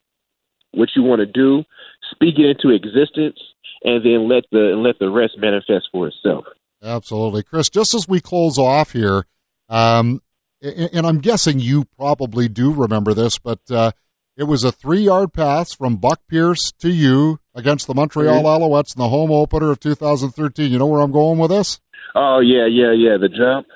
what 0.73 0.91
you 0.95 1.03
want 1.03 1.21
to 1.21 1.27
do, 1.27 1.65
speak 2.11 2.35
it 2.39 2.51
into 2.51 2.69
existence, 2.69 3.39
and 3.83 4.05
then 4.05 4.29
let 4.29 4.45
the 4.53 4.73
and 4.73 4.83
let 4.83 4.99
the 4.99 5.09
rest 5.09 5.39
manifest 5.39 5.89
for 5.91 6.09
itself. 6.09 6.45
Absolutely, 6.83 7.43
Chris. 7.43 7.71
Just 7.71 7.95
as 7.95 8.07
we 8.07 8.21
close 8.21 8.59
off 8.59 8.93
here, 8.93 9.25
um, 9.71 10.21
and 10.61 11.07
I'm 11.07 11.21
guessing 11.21 11.61
you 11.61 11.87
probably 11.97 12.47
do 12.47 12.75
remember 12.75 13.15
this, 13.15 13.39
but 13.39 13.61
uh, 13.71 13.93
it 14.41 14.49
was 14.49 14.65
a 14.65 14.73
three-yard 14.73 15.35
pass 15.35 15.75
from 15.75 15.99
Buck 15.99 16.23
Pierce 16.27 16.73
to 16.79 16.89
you 16.89 17.41
against 17.55 17.87
the 17.87 17.95
Montreal 17.95 18.43
mm-hmm. 18.43 18.47
Alouettes 18.47 18.97
in 18.97 18.99
the 18.99 19.11
home 19.11 19.31
opener 19.31 19.71
of 19.71 19.81
2013. 19.81 20.73
You 20.73 20.79
know 20.79 20.87
where 20.87 21.03
I'm 21.03 21.13
going 21.13 21.39
with 21.39 21.51
this? 21.51 21.79
Oh 22.15 22.41
yeah, 22.41 22.67
yeah, 22.67 22.93
yeah. 22.93 23.19
The 23.21 23.29
jump. 23.29 23.67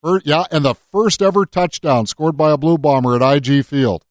First, 0.00 0.24
yeah, 0.24 0.44
and 0.52 0.64
the 0.64 0.74
first 0.92 1.22
ever 1.22 1.44
touchdown 1.44 2.06
scored 2.06 2.36
by 2.36 2.52
a 2.52 2.56
Blue 2.56 2.78
Bomber 2.78 3.16
at 3.16 3.36
IG 3.36 3.66
Field. 3.66 4.04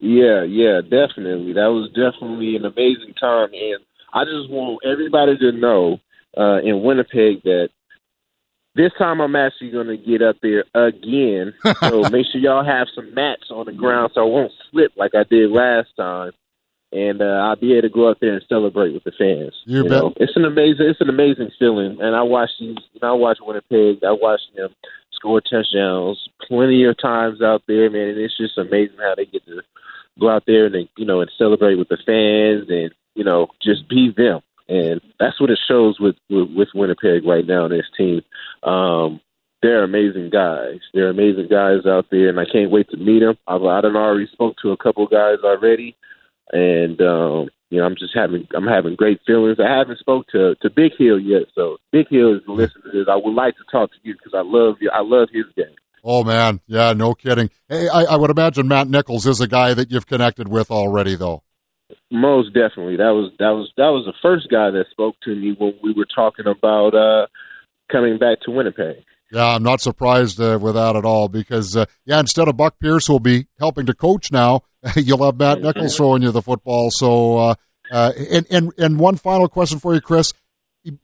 Yeah, 0.00 0.42
yeah, 0.42 0.80
definitely. 0.82 1.52
That 1.52 1.70
was 1.70 1.88
definitely 1.90 2.56
an 2.56 2.64
amazing 2.64 3.14
time, 3.18 3.50
and 3.52 3.78
I 4.12 4.24
just 4.24 4.50
want 4.50 4.80
everybody 4.84 5.38
to 5.38 5.52
know 5.52 6.00
uh, 6.36 6.62
in 6.62 6.82
Winnipeg 6.82 7.44
that 7.44 7.68
this 8.74 8.92
time 8.98 9.20
I'm 9.20 9.36
actually 9.36 9.70
going 9.70 9.86
to 9.86 9.96
get 9.96 10.22
up 10.22 10.36
there 10.42 10.64
again. 10.74 11.54
so 11.80 12.02
make 12.10 12.26
sure 12.30 12.40
y'all 12.40 12.64
have 12.64 12.88
some 12.94 13.14
mats 13.14 13.50
on 13.50 13.66
the 13.66 13.72
ground 13.72 14.12
so 14.14 14.22
I 14.22 14.24
won't 14.24 14.52
slip 14.70 14.92
like 14.96 15.14
I 15.14 15.24
did 15.24 15.50
last 15.50 15.88
time, 15.96 16.32
and 16.92 17.22
uh, 17.22 17.24
I'll 17.24 17.56
be 17.56 17.72
able 17.72 17.82
to 17.82 17.94
go 17.94 18.08
up 18.08 18.18
there 18.20 18.34
and 18.34 18.44
celebrate 18.48 18.92
with 18.92 19.04
the 19.04 19.12
fans. 19.12 19.54
You, 19.64 19.78
you 19.78 19.82
bet. 19.84 19.92
Know? 19.92 20.12
It's 20.16 20.36
an 20.36 20.44
amazing, 20.44 20.86
it's 20.86 21.00
an 21.00 21.08
amazing 21.08 21.50
feeling, 21.58 21.98
and 22.00 22.16
I 22.16 22.22
watch 22.22 22.50
these. 22.58 22.76
You 22.92 23.00
know, 23.02 23.10
I 23.10 23.12
watch 23.12 23.38
Winnipeg. 23.40 24.02
I 24.04 24.12
watch 24.12 24.40
them 24.56 24.74
score 25.12 25.40
touchdowns 25.40 26.28
plenty 26.46 26.84
of 26.84 26.98
times 26.98 27.40
out 27.40 27.62
there, 27.66 27.88
man, 27.90 28.08
and 28.08 28.18
it's 28.18 28.36
just 28.36 28.58
amazing 28.58 28.98
how 28.98 29.14
they 29.16 29.24
get 29.24 29.44
to 29.46 29.62
go 30.20 30.30
out 30.30 30.44
there 30.46 30.66
and 30.66 30.88
you 30.96 31.04
know 31.04 31.20
and 31.20 31.30
celebrate 31.36 31.76
with 31.76 31.88
the 31.88 31.96
fans 31.96 32.68
and 32.68 32.92
you 33.14 33.24
know 33.24 33.48
just 33.62 33.88
be 33.88 34.12
them. 34.16 34.40
And 34.68 35.00
that's 35.20 35.40
what 35.40 35.50
it 35.50 35.58
shows 35.68 35.98
with 36.00 36.16
with, 36.30 36.48
with 36.54 36.68
Winnipeg 36.74 37.24
right 37.26 37.46
now. 37.46 37.66
and 37.66 37.72
This 37.72 37.86
team, 37.96 38.22
um, 38.62 39.20
they're 39.62 39.84
amazing 39.84 40.30
guys. 40.30 40.80
They're 40.92 41.10
amazing 41.10 41.48
guys 41.50 41.86
out 41.86 42.06
there, 42.10 42.28
and 42.28 42.38
I 42.38 42.44
can't 42.44 42.70
wait 42.70 42.88
to 42.90 42.96
meet 42.96 43.20
them. 43.20 43.36
I've 43.46 43.62
I 43.62 43.80
done 43.80 43.96
already 43.96 44.28
spoke 44.32 44.56
to 44.62 44.72
a 44.72 44.76
couple 44.76 45.06
guys 45.06 45.38
already, 45.42 45.96
and 46.52 47.00
um, 47.00 47.48
you 47.70 47.78
know 47.78 47.84
I'm 47.84 47.96
just 47.98 48.14
having 48.14 48.46
I'm 48.54 48.66
having 48.66 48.94
great 48.94 49.20
feelings. 49.26 49.58
I 49.58 49.74
haven't 49.74 49.98
spoke 49.98 50.26
to 50.28 50.54
to 50.60 50.70
Big 50.70 50.92
Hill 50.98 51.18
yet, 51.18 51.44
so 51.54 51.78
Big 51.92 52.08
Hill 52.08 52.34
is 52.34 52.42
listening 52.46 52.84
to 52.84 52.98
this. 52.98 53.06
I 53.10 53.16
would 53.16 53.34
like 53.34 53.56
to 53.56 53.64
talk 53.70 53.90
to 53.90 53.98
you 54.02 54.14
because 54.14 54.34
I 54.34 54.42
love 54.42 54.76
you. 54.80 54.90
I 54.92 55.00
love 55.00 55.28
his 55.32 55.46
game. 55.56 55.76
Oh 56.02 56.24
man, 56.24 56.60
yeah, 56.66 56.92
no 56.92 57.14
kidding. 57.14 57.48
Hey, 57.68 57.88
I, 57.88 58.02
I 58.02 58.16
would 58.16 58.30
imagine 58.30 58.68
Matt 58.68 58.88
Nichols 58.88 59.26
is 59.26 59.40
a 59.40 59.48
guy 59.48 59.72
that 59.72 59.90
you've 59.90 60.06
connected 60.06 60.48
with 60.48 60.70
already, 60.70 61.16
though. 61.16 61.42
Most 62.10 62.54
definitely. 62.54 62.96
That 62.96 63.10
was 63.10 63.32
that 63.38 63.50
was 63.50 63.70
that 63.76 63.88
was 63.88 64.04
the 64.06 64.14
first 64.22 64.48
guy 64.50 64.70
that 64.70 64.86
spoke 64.90 65.16
to 65.24 65.34
me 65.34 65.54
when 65.58 65.74
we 65.82 65.92
were 65.92 66.06
talking 66.06 66.46
about 66.46 66.94
uh, 66.94 67.26
coming 67.90 68.18
back 68.18 68.40
to 68.42 68.50
Winnipeg. 68.50 69.04
Yeah, 69.32 69.54
I'm 69.54 69.62
not 69.62 69.80
surprised 69.80 70.40
uh, 70.40 70.58
with 70.60 70.74
that 70.74 70.96
at 70.96 71.04
all 71.04 71.28
because 71.28 71.76
uh, 71.76 71.86
yeah, 72.04 72.20
instead 72.20 72.48
of 72.48 72.56
Buck 72.56 72.78
Pierce 72.78 73.06
who 73.06 73.14
will 73.14 73.20
be 73.20 73.46
helping 73.58 73.86
to 73.86 73.94
coach 73.94 74.30
now, 74.30 74.62
you'll 74.96 75.24
have 75.24 75.38
Matt 75.38 75.60
Nichols 75.60 75.96
throwing 75.96 76.22
you 76.22 76.30
the 76.30 76.42
football. 76.42 76.90
So, 76.90 77.38
uh, 77.38 77.54
uh, 77.90 78.12
and 78.30 78.46
and 78.50 78.72
and 78.78 78.98
one 78.98 79.16
final 79.16 79.48
question 79.48 79.78
for 79.78 79.94
you, 79.94 80.00
Chris. 80.00 80.32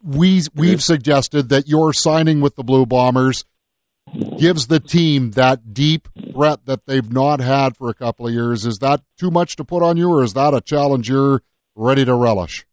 We 0.03 0.43
we've 0.55 0.83
suggested 0.83 1.49
that 1.49 1.67
you're 1.67 1.93
signing 1.93 2.41
with 2.41 2.55
the 2.55 2.63
Blue 2.63 2.85
Bombers 2.85 3.45
gives 4.39 4.67
the 4.67 4.81
team 4.81 5.33
that 5.33 5.73
deep 5.73 6.09
threat 6.33 6.65
that 6.67 6.87
they've 6.87 7.13
not 7.13 7.41
had 7.41 7.77
for 7.77 7.89
a 7.89 7.95
couple 7.95 8.27
of 8.27 8.33
years. 8.33 8.67
Is 8.67 8.79
that 8.79 9.03
too 9.19 9.31
much 9.31 9.57
to 9.57 9.65
put 9.65 9.83
on 9.83 9.97
you, 9.97 10.11
or 10.11 10.23
is 10.23 10.35
that 10.35 10.55
a 10.55 10.61
challenge 10.61 11.09
you're 11.09 11.43
ready 11.75 12.05
to 12.05 12.15
relish? 12.15 12.67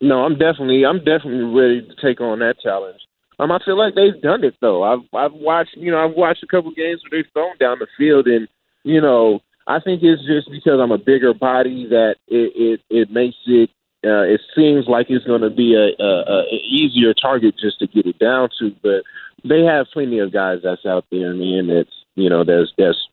No, 0.00 0.24
I'm 0.24 0.38
definitely 0.38 0.84
I'm 0.86 0.98
definitely 0.98 1.44
ready 1.44 1.82
to 1.82 1.94
take 2.00 2.20
on 2.20 2.38
that 2.38 2.56
challenge. 2.62 3.00
Um, 3.38 3.50
I 3.50 3.58
feel 3.64 3.76
like 3.76 3.94
they've 3.94 4.20
done 4.22 4.44
it 4.44 4.54
though. 4.60 4.82
I've 4.82 5.04
I've 5.12 5.32
watched 5.34 5.76
you 5.76 5.90
know 5.90 6.04
I've 6.04 6.16
watched 6.16 6.42
a 6.42 6.46
couple 6.46 6.70
games 6.70 7.02
where 7.02 7.22
they've 7.22 7.32
thrown 7.32 7.56
down 7.58 7.78
the 7.80 7.86
field 7.98 8.26
and 8.26 8.48
you 8.82 9.00
know 9.00 9.40
I 9.66 9.80
think 9.80 10.02
it's 10.02 10.24
just 10.26 10.50
because 10.50 10.80
I'm 10.80 10.92
a 10.92 10.98
bigger 10.98 11.34
body 11.34 11.86
that 11.88 12.16
it 12.28 12.52
it, 12.54 12.80
it 12.90 13.10
makes 13.10 13.36
it 13.46 13.70
uh, 14.04 14.22
it 14.22 14.40
seems 14.54 14.86
like 14.86 15.06
it's 15.08 15.24
going 15.24 15.40
to 15.40 15.50
be 15.50 15.74
a, 15.74 16.02
a, 16.02 16.40
a 16.40 16.44
easier 16.68 17.14
target 17.14 17.54
just 17.58 17.78
to 17.78 17.86
get 17.86 18.06
it 18.06 18.18
down 18.18 18.50
to. 18.58 18.74
But 18.82 19.02
they 19.48 19.62
have 19.62 19.86
plenty 19.92 20.18
of 20.18 20.32
guys 20.32 20.60
that's 20.62 20.86
out 20.86 21.04
there, 21.10 21.34
man. 21.34 21.68
That's 21.68 21.94
you 22.14 22.28
know 22.28 22.44
there's 22.44 22.72
there's 22.78 23.08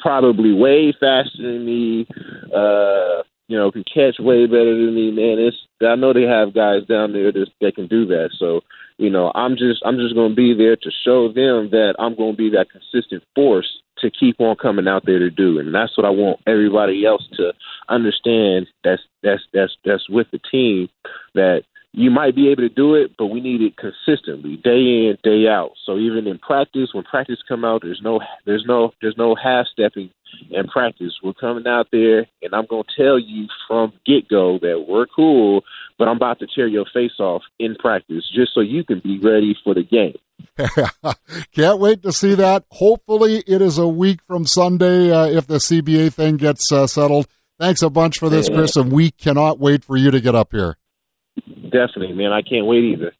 probably 0.00 0.52
way 0.52 0.92
faster 0.92 1.42
than 1.42 1.64
me. 1.64 2.06
Uh, 2.54 3.22
you 3.48 3.56
know, 3.56 3.72
can 3.72 3.84
catch 3.84 4.18
way 4.18 4.46
better 4.46 4.74
than 4.74 4.94
me, 4.94 5.10
man. 5.10 5.38
It's 5.38 5.56
I 5.82 5.96
know 5.96 6.12
they 6.12 6.22
have 6.22 6.54
guys 6.54 6.84
down 6.86 7.12
there 7.12 7.32
that, 7.32 7.46
that 7.60 7.74
can 7.74 7.86
do 7.86 8.06
that. 8.06 8.30
So, 8.38 8.60
you 8.98 9.08
know, 9.10 9.32
I'm 9.34 9.56
just 9.56 9.82
I'm 9.84 9.96
just 9.96 10.14
going 10.14 10.30
to 10.32 10.36
be 10.36 10.54
there 10.54 10.76
to 10.76 10.90
show 11.04 11.28
them 11.28 11.70
that 11.70 11.94
I'm 11.98 12.14
going 12.14 12.32
to 12.32 12.36
be 12.36 12.50
that 12.50 12.70
consistent 12.70 13.22
force 13.34 13.80
to 13.98 14.10
keep 14.10 14.40
on 14.40 14.54
coming 14.56 14.86
out 14.86 15.04
there 15.06 15.18
to 15.18 15.30
do, 15.30 15.58
and 15.58 15.74
that's 15.74 15.96
what 15.96 16.06
I 16.06 16.10
want 16.10 16.40
everybody 16.46 17.04
else 17.04 17.26
to 17.34 17.52
understand. 17.88 18.68
That's 18.84 19.02
that's 19.22 19.42
that's 19.52 19.76
that's 19.84 20.08
with 20.08 20.26
the 20.30 20.40
team 20.50 20.88
that 21.34 21.62
you 21.98 22.12
might 22.12 22.36
be 22.36 22.48
able 22.48 22.62
to 22.62 22.68
do 22.68 22.94
it, 22.94 23.10
but 23.18 23.26
we 23.26 23.40
need 23.40 23.60
it 23.60 23.74
consistently, 23.76 24.56
day 24.56 25.10
in, 25.10 25.18
day 25.24 25.48
out. 25.48 25.72
So 25.84 25.98
even 25.98 26.28
in 26.28 26.38
practice, 26.38 26.90
when 26.92 27.02
practice 27.02 27.38
come 27.48 27.64
out, 27.64 27.82
there's 27.82 28.00
no 28.02 28.20
there's 28.46 28.64
no 28.68 28.92
there's 29.02 29.16
no 29.18 29.34
half 29.34 29.66
stepping 29.72 30.10
in 30.50 30.68
practice. 30.68 31.12
We're 31.24 31.32
coming 31.32 31.66
out 31.66 31.88
there 31.90 32.26
and 32.40 32.54
I'm 32.54 32.66
gonna 32.66 32.84
tell 32.96 33.18
you 33.18 33.48
from 33.66 33.92
get 34.06 34.28
go 34.28 34.60
that 34.60 34.84
we're 34.88 35.06
cool, 35.06 35.62
but 35.98 36.06
I'm 36.06 36.16
about 36.16 36.38
to 36.38 36.46
tear 36.46 36.68
your 36.68 36.86
face 36.94 37.18
off 37.18 37.42
in 37.58 37.74
practice 37.74 38.24
just 38.32 38.52
so 38.54 38.60
you 38.60 38.84
can 38.84 39.00
be 39.00 39.18
ready 39.18 39.56
for 39.64 39.74
the 39.74 39.82
game. 39.82 40.18
Can't 41.52 41.80
wait 41.80 42.04
to 42.04 42.12
see 42.12 42.36
that. 42.36 42.64
Hopefully, 42.70 43.42
it 43.44 43.60
is 43.60 43.76
a 43.76 43.88
week 43.88 44.20
from 44.22 44.46
Sunday 44.46 45.10
uh, 45.10 45.26
if 45.26 45.48
the 45.48 45.58
CBA 45.58 46.12
thing 46.12 46.36
gets 46.36 46.70
uh, 46.70 46.86
settled. 46.86 47.26
Thanks 47.58 47.82
a 47.82 47.90
bunch 47.90 48.20
for 48.20 48.28
this, 48.28 48.48
Chris, 48.48 48.76
and 48.76 48.92
we 48.92 49.10
cannot 49.10 49.58
wait 49.58 49.84
for 49.84 49.96
you 49.96 50.12
to 50.12 50.20
get 50.20 50.36
up 50.36 50.52
here. 50.52 50.76
Definitely, 51.46 52.12
man. 52.14 52.32
I 52.32 52.42
can't 52.42 52.66
wait 52.66 52.84
either. 52.84 53.12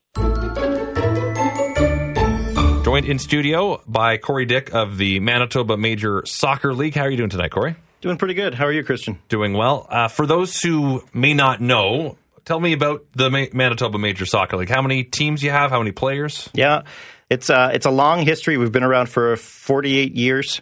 Joined 2.83 3.05
in 3.05 3.19
studio 3.19 3.81
by 3.87 4.17
Corey 4.17 4.45
Dick 4.45 4.73
of 4.73 4.97
the 4.97 5.19
Manitoba 5.19 5.77
Major 5.77 6.23
Soccer 6.25 6.73
League. 6.73 6.95
How 6.95 7.03
are 7.03 7.11
you 7.11 7.17
doing 7.17 7.29
tonight, 7.29 7.51
Corey? 7.51 7.75
Doing 8.01 8.17
pretty 8.17 8.33
good. 8.33 8.55
How 8.55 8.65
are 8.65 8.71
you, 8.71 8.83
Christian? 8.83 9.19
Doing 9.27 9.53
well. 9.53 9.85
Uh, 9.89 10.07
for 10.07 10.25
those 10.25 10.59
who 10.61 11.03
may 11.13 11.33
not 11.33 11.61
know, 11.61 12.17
tell 12.45 12.59
me 12.59 12.73
about 12.73 13.05
the 13.13 13.29
Ma- 13.29 13.45
Manitoba 13.53 13.99
Major 13.99 14.25
Soccer 14.25 14.57
League. 14.57 14.69
How 14.69 14.81
many 14.81 15.03
teams 15.03 15.43
you 15.43 15.51
have? 15.51 15.69
How 15.69 15.79
many 15.79 15.91
players? 15.91 16.49
Yeah, 16.53 16.83
it's 17.29 17.49
uh, 17.49 17.69
it's 17.73 17.85
a 17.85 17.91
long 17.91 18.25
history. 18.25 18.57
We've 18.57 18.71
been 18.71 18.83
around 18.83 19.07
for 19.07 19.35
48 19.35 20.15
years. 20.15 20.61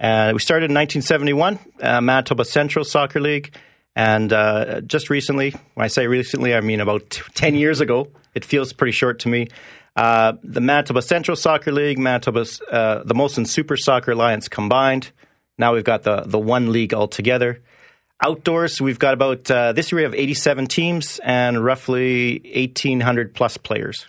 Uh, 0.00 0.30
we 0.32 0.38
started 0.40 0.70
in 0.70 0.74
1971, 0.74 1.58
uh, 1.82 2.00
Manitoba 2.00 2.44
Central 2.44 2.84
Soccer 2.84 3.20
League. 3.20 3.54
And 3.96 4.30
uh, 4.30 4.82
just 4.82 5.08
recently, 5.08 5.54
when 5.72 5.84
I 5.84 5.88
say 5.88 6.06
recently, 6.06 6.54
I 6.54 6.60
mean 6.60 6.80
about 6.80 7.10
10 7.34 7.54
years 7.54 7.80
ago, 7.80 8.08
it 8.34 8.44
feels 8.44 8.74
pretty 8.74 8.92
short 8.92 9.20
to 9.20 9.28
me. 9.28 9.48
Uh, 9.96 10.34
the 10.44 10.60
Manitoba 10.60 11.00
Central 11.00 11.34
Soccer 11.34 11.72
League, 11.72 11.98
Manitoba, 11.98 12.44
uh, 12.70 13.02
the 13.04 13.14
Molson 13.14 13.46
Super 13.46 13.78
Soccer 13.78 14.12
Alliance 14.12 14.48
combined. 14.48 15.10
Now 15.56 15.72
we've 15.72 15.82
got 15.82 16.02
the, 16.02 16.24
the 16.26 16.38
one 16.38 16.70
league 16.72 16.92
altogether. 16.92 17.62
Outdoors, 18.22 18.80
we've 18.82 18.98
got 18.98 19.14
about, 19.14 19.50
uh, 19.50 19.72
this 19.72 19.90
year 19.90 20.00
we 20.00 20.02
have 20.02 20.14
87 20.14 20.66
teams 20.66 21.18
and 21.24 21.64
roughly 21.64 22.40
1,800 22.54 23.34
plus 23.34 23.56
players. 23.56 24.06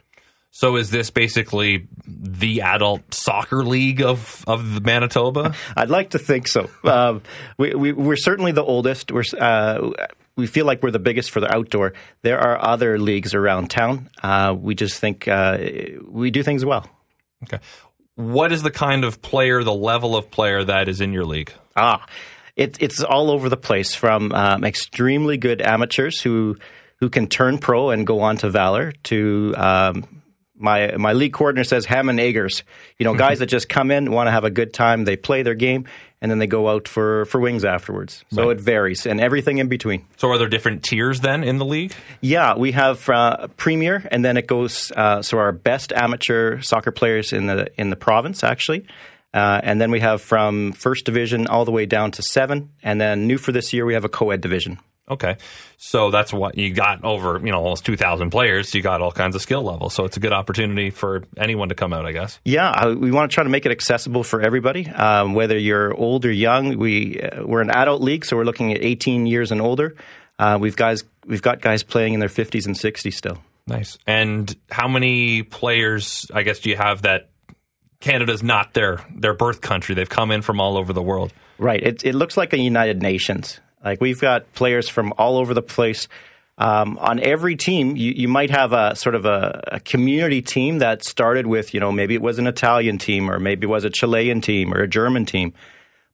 So 0.52 0.76
is 0.76 0.90
this 0.90 1.12
basically 1.12 1.88
the 2.08 2.62
adult 2.62 3.14
soccer 3.14 3.64
league 3.64 4.02
of 4.02 4.44
of 4.48 4.84
Manitoba? 4.84 5.54
I'd 5.78 5.90
like 5.90 6.12
to 6.12 6.20
think 6.20 6.48
so. 6.48 6.70
Um, 6.84 7.22
we, 7.58 7.76
we, 7.76 7.92
we're 7.92 8.16
certainly 8.16 8.52
the 8.52 8.64
oldest. 8.64 9.12
We're 9.12 9.24
uh, 9.40 9.92
we 10.36 10.48
feel 10.48 10.66
like 10.66 10.82
we're 10.82 10.92
the 10.92 11.00
biggest 11.00 11.32
for 11.32 11.40
the 11.40 11.54
outdoor. 11.54 11.94
There 12.22 12.40
are 12.40 12.60
other 12.60 12.98
leagues 12.98 13.34
around 13.34 13.70
town. 13.70 14.10
Uh, 14.24 14.56
we 14.58 14.76
just 14.76 15.00
think 15.00 15.28
uh, 15.28 15.58
we 16.08 16.32
do 16.32 16.44
things 16.44 16.64
well. 16.64 16.88
Okay. 17.44 17.60
What 18.16 18.52
is 18.52 18.64
the 18.64 18.72
kind 18.72 19.04
of 19.04 19.22
player, 19.22 19.64
the 19.64 19.74
level 19.74 20.16
of 20.16 20.32
player 20.32 20.64
that 20.64 20.90
is 20.90 21.02
in 21.02 21.14
your 21.14 21.26
league? 21.26 21.54
Ah, 21.76 22.04
it, 22.56 22.82
it's 22.82 23.04
all 23.04 23.30
over 23.30 23.50
the 23.50 23.58
place 23.58 23.94
from 23.94 24.32
um, 24.32 24.64
extremely 24.64 25.38
good 25.38 25.62
amateurs 25.62 26.20
who 26.22 26.58
who 27.00 27.10
can 27.10 27.28
turn 27.28 27.60
pro 27.60 27.92
and 27.92 28.08
go 28.08 28.22
on 28.22 28.38
to 28.38 28.50
Valor 28.50 28.92
to 29.04 29.54
um, 29.56 30.04
my 30.58 30.96
my 30.98 31.14
league 31.14 31.34
coordinator 31.34 31.68
says 31.68 31.86
ham 31.86 32.10
and 32.10 32.20
eggers. 32.20 32.64
You 32.98 33.06
know, 33.06 33.16
guys 33.16 33.40
that 33.40 33.48
just 33.48 33.70
come 33.70 33.92
in, 33.92 34.12
want 34.12 34.28
to 34.28 34.32
have 34.32 34.44
a 34.44 34.50
good 34.50 34.74
time, 34.74 35.06
they 35.06 35.16
play 35.16 35.44
their 35.44 35.56
game, 35.56 35.86
and 36.22 36.32
then 36.32 36.40
they 36.40 36.48
go 36.48 36.68
out 36.68 36.88
for, 36.88 37.26
for 37.26 37.40
wings 37.40 37.64
afterwards. 37.64 38.26
So 38.32 38.48
right. 38.48 38.58
it 38.58 38.62
varies, 38.62 39.06
and 39.06 39.22
everything 39.22 39.60
in 39.60 39.68
between. 39.68 40.06
So 40.18 40.30
are 40.30 40.38
there 40.38 40.50
different 40.50 40.84
tiers 40.84 41.22
then 41.22 41.44
in 41.44 41.58
the 41.58 41.66
league? 41.66 41.94
Yeah, 42.22 42.56
we 42.56 42.72
have 42.72 43.08
uh, 43.10 43.48
premier, 43.58 44.08
and 44.12 44.26
then 44.26 44.38
it 44.38 44.48
goes. 44.48 44.92
Uh, 44.96 45.22
so 45.22 45.38
our 45.38 45.52
best 45.52 45.94
amateur 45.94 46.62
soccer 46.62 46.92
players 46.92 47.34
in 47.34 47.48
the 47.48 47.70
in 47.80 47.90
the 47.90 47.96
province 47.96 48.44
actually. 48.44 48.86
Uh, 49.34 49.60
and 49.62 49.80
then 49.80 49.92
we 49.92 50.00
have 50.00 50.22
from 50.22 50.72
first 50.72 51.06
division 51.06 51.48
all 51.48 51.66
the 51.66 51.72
way 51.72 51.86
down 51.86 52.12
to 52.12 52.24
seven. 52.24 52.72
And 52.82 53.00
then 53.00 53.28
new 53.28 53.38
for 53.38 53.52
this 53.52 53.74
year, 53.74 53.86
we 53.86 53.94
have 53.94 54.06
a 54.06 54.10
co 54.10 54.32
ed 54.32 54.42
division. 54.42 54.80
Okay. 55.10 55.38
So 55.78 56.12
that's 56.12 56.34
what 56.34 56.58
you 56.58 56.74
got 56.74 57.04
over, 57.04 57.40
you 57.40 57.52
know, 57.52 57.60
almost 57.60 57.86
2,000 57.86 58.30
players. 58.30 58.76
You 58.76 58.82
got 58.82 59.02
all 59.02 59.12
kinds 59.12 59.36
of 59.36 59.42
skill 59.42 59.64
levels. 59.64 59.94
So 59.94 60.04
it's 60.04 60.18
a 60.18 60.20
good 60.20 60.34
opportunity 60.34 60.90
for 60.90 61.24
anyone 61.38 61.70
to 61.70 61.76
come 61.76 61.94
out, 61.94 62.06
I 62.06 62.12
guess. 62.12 62.40
Yeah. 62.44 62.94
We 62.94 63.12
want 63.12 63.32
to 63.32 63.36
try 63.36 63.44
to 63.44 63.50
make 63.50 63.66
it 63.66 63.72
accessible 63.72 64.24
for 64.24 64.42
everybody, 64.42 64.88
um, 64.88 65.34
whether 65.34 65.58
you're 65.58 65.94
old 65.94 66.26
or 66.26 66.32
young. 66.32 66.78
We, 66.78 67.22
uh, 67.22 67.46
we're 67.46 67.62
an 67.62 67.70
adult 67.70 68.02
league, 68.02 68.26
so 68.26 68.36
we're 68.36 68.44
looking 68.44 68.74
at 68.74 68.84
18 68.84 69.26
years 69.26 69.52
and 69.52 69.62
older. 69.62 69.96
Uh, 70.38 70.58
we've 70.60 70.76
guys, 70.76 71.04
we've 71.26 71.42
got 71.42 71.62
guys 71.62 71.84
playing 71.84 72.14
in 72.14 72.20
their 72.20 72.30
50s 72.30 72.66
and 72.66 72.76
60s 72.76 73.14
still. 73.14 73.38
Nice. 73.66 73.98
And 74.06 74.54
how 74.70 74.88
many 74.88 75.44
players, 75.44 76.30
I 76.34 76.44
guess, 76.44 76.60
do 76.60 76.70
you 76.70 76.76
have 76.78 77.04
that 77.04 77.30
Canada's 78.02 78.44
not 78.44 78.74
their, 78.74 79.06
their 79.16 79.34
birth 79.34 79.62
country? 79.62 79.96
They've 79.96 80.10
come 80.10 80.32
in 80.32 80.42
from 80.42 80.60
all 80.60 80.78
over 80.78 80.92
the 80.92 81.02
world. 81.02 81.34
Right. 81.58 81.82
It, 81.82 82.06
it 82.06 82.14
looks 82.14 82.36
like 82.38 82.54
a 82.54 82.60
United 82.60 83.02
Nations. 83.02 83.60
Like 83.84 84.02
we've 84.02 84.20
got 84.20 84.54
players 84.54 84.90
from 84.90 85.14
all 85.18 85.38
over 85.38 85.54
the 85.54 85.62
place. 85.62 86.08
Um, 86.60 86.98
on 86.98 87.20
every 87.20 87.56
team, 87.56 87.96
you, 87.96 88.14
you, 88.14 88.28
might 88.28 88.50
have 88.50 88.74
a 88.74 88.96
sort 88.96 89.14
of 89.14 89.26
a, 89.26 89.64
a, 89.74 89.80
community 89.80 90.42
team 90.42 90.80
that 90.80 91.04
started 91.04 91.46
with, 91.46 91.76
you 91.76 91.80
know, 91.80 91.92
maybe 91.92 92.16
it 92.16 92.22
was 92.22 92.40
an 92.40 92.48
Italian 92.48 92.98
team 92.98 93.30
or 93.30 93.40
maybe 93.40 93.66
it 93.66 93.70
was 93.70 93.84
a 93.84 93.92
Chilean 93.92 94.42
team 94.42 94.74
or 94.74 94.80
a 94.80 94.88
German 94.88 95.28
team. 95.28 95.54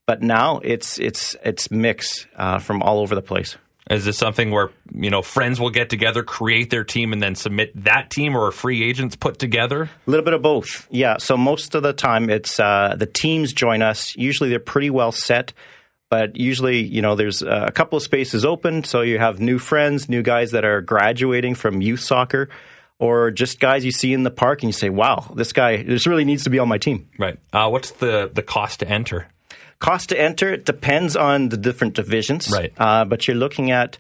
But 0.06 0.22
now 0.22 0.60
it's 0.60 1.00
it's 1.00 1.38
it's 1.46 1.72
mixed 1.72 2.28
uh, 2.36 2.60
from 2.60 2.84
all 2.84 3.00
over 3.00 3.16
the 3.16 3.22
place. 3.22 3.56
Is 3.90 4.06
this 4.06 4.18
something 4.18 4.52
where 4.52 4.70
you 4.94 5.10
know 5.10 5.22
friends 5.22 5.60
will 5.60 5.70
get 5.70 5.90
together, 5.90 6.24
create 6.24 6.70
their 6.70 6.84
team, 6.84 7.14
and 7.14 7.22
then 7.22 7.36
submit 7.36 7.72
that 7.84 8.10
team, 8.10 8.36
or 8.36 8.52
free 8.52 8.84
agents 8.84 9.16
put 9.16 9.40
together? 9.40 9.84
A 9.84 10.10
little 10.10 10.24
bit 10.24 10.34
of 10.34 10.42
both. 10.42 10.88
Yeah. 10.90 11.18
So 11.18 11.36
most 11.36 11.76
of 11.76 11.84
the 11.84 11.94
time, 11.94 12.30
it's 12.30 12.60
uh, 12.60 12.96
the 12.98 13.06
teams 13.06 13.54
join 13.54 13.82
us. 13.82 14.16
Usually, 14.16 14.50
they're 14.50 14.60
pretty 14.60 14.90
well 14.90 15.12
set. 15.12 15.54
But 16.14 16.38
usually, 16.38 16.80
you 16.84 17.02
know, 17.02 17.16
there's 17.16 17.42
a 17.42 17.72
couple 17.74 17.98
of 17.98 18.04
spaces 18.04 18.46
open, 18.46 18.84
so 18.84 19.02
you 19.02 19.18
have 19.18 19.40
new 19.40 19.58
friends, 19.58 20.08
new 20.08 20.22
guys 20.22 20.52
that 20.52 20.64
are 20.64 20.80
graduating 20.80 21.56
from 21.56 21.82
youth 21.82 22.02
soccer, 22.02 22.50
or 23.00 23.32
just 23.32 23.60
guys 23.60 23.84
you 23.84 23.92
see 23.92 24.14
in 24.14 24.22
the 24.22 24.30
park 24.30 24.62
and 24.62 24.70
you 24.70 24.74
say, 24.74 24.90
"Wow, 24.90 25.34
this 25.36 25.54
guy 25.54 25.82
this 25.82 26.06
really 26.06 26.24
needs 26.24 26.44
to 26.44 26.52
be 26.52 26.60
on 26.60 26.68
my 26.68 26.78
team." 26.78 27.10
Right. 27.18 27.40
Uh, 27.52 27.68
what's 27.70 27.90
the 27.94 28.30
the 28.32 28.44
cost 28.44 28.82
to 28.82 28.88
enter? 28.88 29.28
Cost 29.80 30.10
to 30.10 30.22
enter 30.22 30.54
it 30.54 30.66
depends 30.66 31.16
on 31.16 31.50
the 31.50 31.58
different 31.58 31.96
divisions. 31.96 32.52
Right. 32.54 32.72
Uh, 32.78 33.06
but 33.06 33.28
you're 33.28 33.36
looking 33.36 33.72
at 33.72 33.98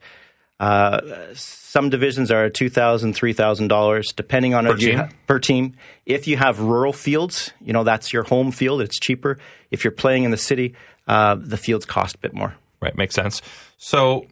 uh, 0.59 1.01
some 1.33 1.89
divisions 1.89 2.29
are 2.29 2.47
two 2.51 2.69
thousand, 2.69 3.13
three 3.13 3.33
thousand 3.33 3.69
dollars, 3.69 4.13
depending 4.15 4.53
on 4.53 4.65
per 4.65 4.77
team. 4.77 4.97
Ha- 4.99 5.09
per 5.25 5.39
team. 5.39 5.73
If 6.05 6.27
you 6.27 6.37
have 6.37 6.59
rural 6.59 6.93
fields, 6.93 7.51
you 7.59 7.73
know 7.73 7.83
that's 7.83 8.13
your 8.13 8.21
home 8.21 8.51
field. 8.51 8.81
It's 8.81 8.99
cheaper. 8.99 9.39
If 9.71 9.83
you're 9.83 9.91
playing 9.91 10.25
in 10.25 10.29
the 10.29 10.37
city, 10.37 10.75
uh, 11.07 11.35
the 11.35 11.57
fields 11.57 11.85
cost 11.85 12.15
a 12.15 12.17
bit 12.19 12.33
more. 12.33 12.55
Right, 12.81 12.95
makes 12.97 13.15
sense. 13.15 13.41
So, 13.77 14.27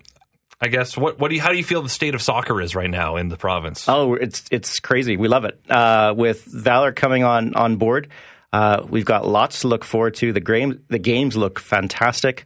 I 0.60 0.68
guess 0.68 0.98
what 0.98 1.20
what 1.20 1.30
do 1.30 1.36
you, 1.36 1.42
how 1.42 1.50
do 1.50 1.58
you 1.58 1.64
feel 1.64 1.82
the 1.82 1.90
state 1.90 2.16
of 2.16 2.22
soccer 2.22 2.62
is 2.62 2.76
right 2.76 2.90
now 2.90 3.16
in 3.16 3.30
the 3.30 3.38
province? 3.38 3.88
Oh, 3.88 4.14
it's 4.16 4.44
it's 4.52 4.80
crazy. 4.80 5.18
We 5.18 5.28
love 5.28 5.46
it. 5.46 5.60
Uh, 5.70 6.14
with 6.16 6.44
Valor 6.46 6.92
coming 6.92 7.24
on 7.24 7.56
on 7.56 7.78
board, 7.78 8.10
uh, 8.54 8.86
we've 8.88 9.06
got 9.06 9.28
lots 9.28 9.62
to 9.62 9.68
look 9.68 9.84
forward 9.84 10.16
to. 10.16 10.34
The 10.34 10.42
game 10.42 10.84
the 10.90 11.00
games 11.00 11.38
look 11.38 11.60
fantastic. 11.60 12.46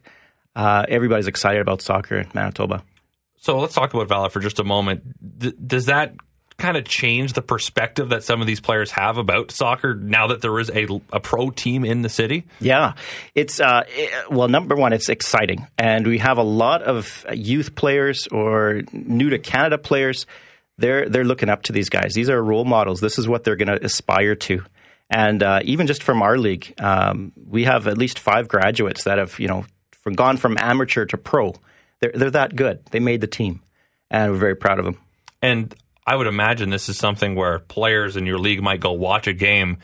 Uh, 0.54 0.86
everybody's 0.88 1.26
excited 1.26 1.60
about 1.60 1.82
soccer 1.82 2.18
in 2.18 2.28
Manitoba. 2.32 2.82
So 3.38 3.58
let's 3.58 3.74
talk 3.74 3.92
about 3.92 4.08
Valor 4.08 4.30
for 4.30 4.40
just 4.40 4.58
a 4.58 4.64
moment. 4.64 5.02
Does 5.68 5.86
that 5.86 6.14
kind 6.58 6.76
of 6.76 6.84
change 6.84 7.34
the 7.34 7.42
perspective 7.42 8.10
that 8.10 8.24
some 8.24 8.40
of 8.40 8.46
these 8.46 8.60
players 8.60 8.90
have 8.92 9.18
about 9.18 9.50
soccer 9.50 9.94
now 9.94 10.28
that 10.28 10.40
there 10.40 10.58
is 10.58 10.70
a, 10.70 10.86
a 11.12 11.20
pro 11.20 11.50
team 11.50 11.84
in 11.84 12.02
the 12.02 12.08
city? 12.08 12.44
Yeah, 12.60 12.94
it's 13.34 13.60
uh, 13.60 13.84
it, 13.88 14.30
well, 14.30 14.48
number 14.48 14.74
one, 14.74 14.92
it's 14.92 15.08
exciting, 15.08 15.66
and 15.76 16.06
we 16.06 16.18
have 16.18 16.38
a 16.38 16.42
lot 16.42 16.82
of 16.82 17.24
youth 17.32 17.74
players 17.74 18.26
or 18.28 18.82
new 18.92 19.30
to 19.30 19.38
Canada 19.38 19.78
players. 19.78 20.26
They're 20.78 21.08
they're 21.08 21.24
looking 21.24 21.48
up 21.48 21.64
to 21.64 21.72
these 21.72 21.88
guys. 21.88 22.12
These 22.14 22.30
are 22.30 22.42
role 22.42 22.64
models. 22.64 23.00
This 23.00 23.18
is 23.18 23.28
what 23.28 23.44
they're 23.44 23.56
going 23.56 23.68
to 23.68 23.84
aspire 23.84 24.34
to. 24.34 24.62
And 25.08 25.42
uh, 25.42 25.60
even 25.64 25.86
just 25.86 26.02
from 26.02 26.22
our 26.22 26.36
league, 26.36 26.74
um, 26.78 27.32
we 27.48 27.64
have 27.64 27.86
at 27.86 27.96
least 27.96 28.18
five 28.18 28.48
graduates 28.48 29.04
that 29.04 29.18
have 29.18 29.38
you 29.38 29.48
know 29.48 29.64
from 29.90 30.14
gone 30.14 30.36
from 30.36 30.56
amateur 30.58 31.04
to 31.06 31.18
pro. 31.18 31.54
They're 32.00 32.12
they're 32.14 32.30
that 32.30 32.56
good. 32.56 32.84
They 32.90 33.00
made 33.00 33.20
the 33.20 33.26
team, 33.26 33.62
and 34.10 34.32
we're 34.32 34.38
very 34.38 34.56
proud 34.56 34.78
of 34.78 34.84
them. 34.84 34.98
And 35.42 35.74
I 36.06 36.14
would 36.14 36.26
imagine 36.26 36.70
this 36.70 36.88
is 36.88 36.96
something 36.96 37.34
where 37.34 37.58
players 37.58 38.16
in 38.16 38.26
your 38.26 38.38
league 38.38 38.62
might 38.62 38.80
go 38.80 38.92
watch 38.92 39.26
a 39.26 39.32
game, 39.32 39.78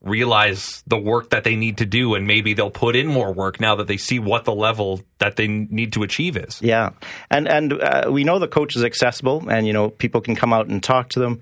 realize 0.00 0.82
the 0.86 0.96
work 0.96 1.30
that 1.30 1.44
they 1.44 1.54
need 1.54 1.78
to 1.78 1.86
do, 1.86 2.14
and 2.14 2.26
maybe 2.26 2.54
they'll 2.54 2.70
put 2.70 2.96
in 2.96 3.06
more 3.06 3.32
work 3.32 3.60
now 3.60 3.76
that 3.76 3.86
they 3.86 3.98
see 3.98 4.18
what 4.18 4.44
the 4.44 4.54
level 4.54 5.02
that 5.18 5.36
they 5.36 5.48
need 5.48 5.92
to 5.92 6.02
achieve 6.02 6.36
is. 6.36 6.62
Yeah, 6.62 6.90
and 7.30 7.46
and 7.46 7.74
uh, 7.74 8.08
we 8.10 8.24
know 8.24 8.38
the 8.38 8.48
coach 8.48 8.74
is 8.74 8.84
accessible, 8.84 9.48
and 9.50 9.66
you 9.66 9.74
know 9.74 9.90
people 9.90 10.22
can 10.22 10.34
come 10.34 10.52
out 10.52 10.68
and 10.68 10.82
talk 10.82 11.10
to 11.10 11.20
them. 11.20 11.40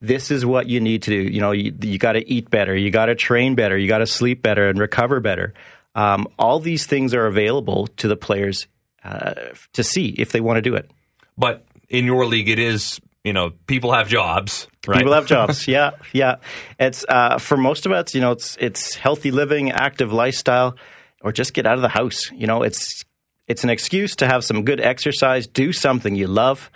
This 0.00 0.30
is 0.30 0.46
what 0.46 0.68
you 0.68 0.80
need 0.80 1.02
to 1.04 1.10
do. 1.10 1.32
You 1.32 1.40
know, 1.40 1.52
you, 1.52 1.72
you 1.80 1.98
got 1.98 2.12
to 2.12 2.28
eat 2.28 2.50
better, 2.50 2.76
you 2.76 2.90
got 2.90 3.06
to 3.06 3.14
train 3.14 3.54
better, 3.54 3.78
you 3.78 3.88
got 3.88 3.98
to 3.98 4.06
sleep 4.06 4.42
better, 4.42 4.68
and 4.68 4.78
recover 4.78 5.20
better. 5.20 5.54
Um, 5.94 6.26
all 6.38 6.58
these 6.58 6.86
things 6.86 7.14
are 7.14 7.26
available 7.26 7.86
to 7.98 8.08
the 8.08 8.16
players 8.16 8.66
uh, 9.04 9.34
to 9.72 9.84
see 9.84 10.08
if 10.18 10.32
they 10.32 10.40
want 10.40 10.56
to 10.56 10.62
do 10.62 10.74
it. 10.74 10.90
But 11.36 11.64
in 11.88 12.04
your 12.04 12.26
league, 12.26 12.48
it 12.48 12.58
is 12.58 13.00
you 13.24 13.32
know 13.32 13.52
people 13.66 13.92
have 13.92 14.08
jobs. 14.08 14.68
Right? 14.86 14.98
People 14.98 15.12
have 15.12 15.26
jobs. 15.26 15.68
yeah, 15.76 15.92
yeah. 16.12 16.36
It's 16.78 17.04
uh, 17.08 17.38
for 17.38 17.56
most 17.56 17.86
of 17.86 17.92
us. 17.92 18.14
You 18.14 18.20
know, 18.20 18.32
it's 18.32 18.56
it's 18.60 18.94
healthy 18.94 19.30
living, 19.30 19.70
active 19.70 20.12
lifestyle, 20.12 20.76
or 21.22 21.32
just 21.32 21.54
get 21.54 21.66
out 21.66 21.76
of 21.76 21.82
the 21.82 21.88
house. 21.88 22.30
You 22.32 22.46
know, 22.46 22.62
it's 22.62 23.04
it's 23.48 23.64
an 23.64 23.70
excuse 23.70 24.16
to 24.16 24.26
have 24.26 24.44
some 24.44 24.64
good 24.64 24.80
exercise, 24.80 25.46
do 25.46 25.72
something 25.72 26.14
you 26.14 26.26
love, 26.26 26.70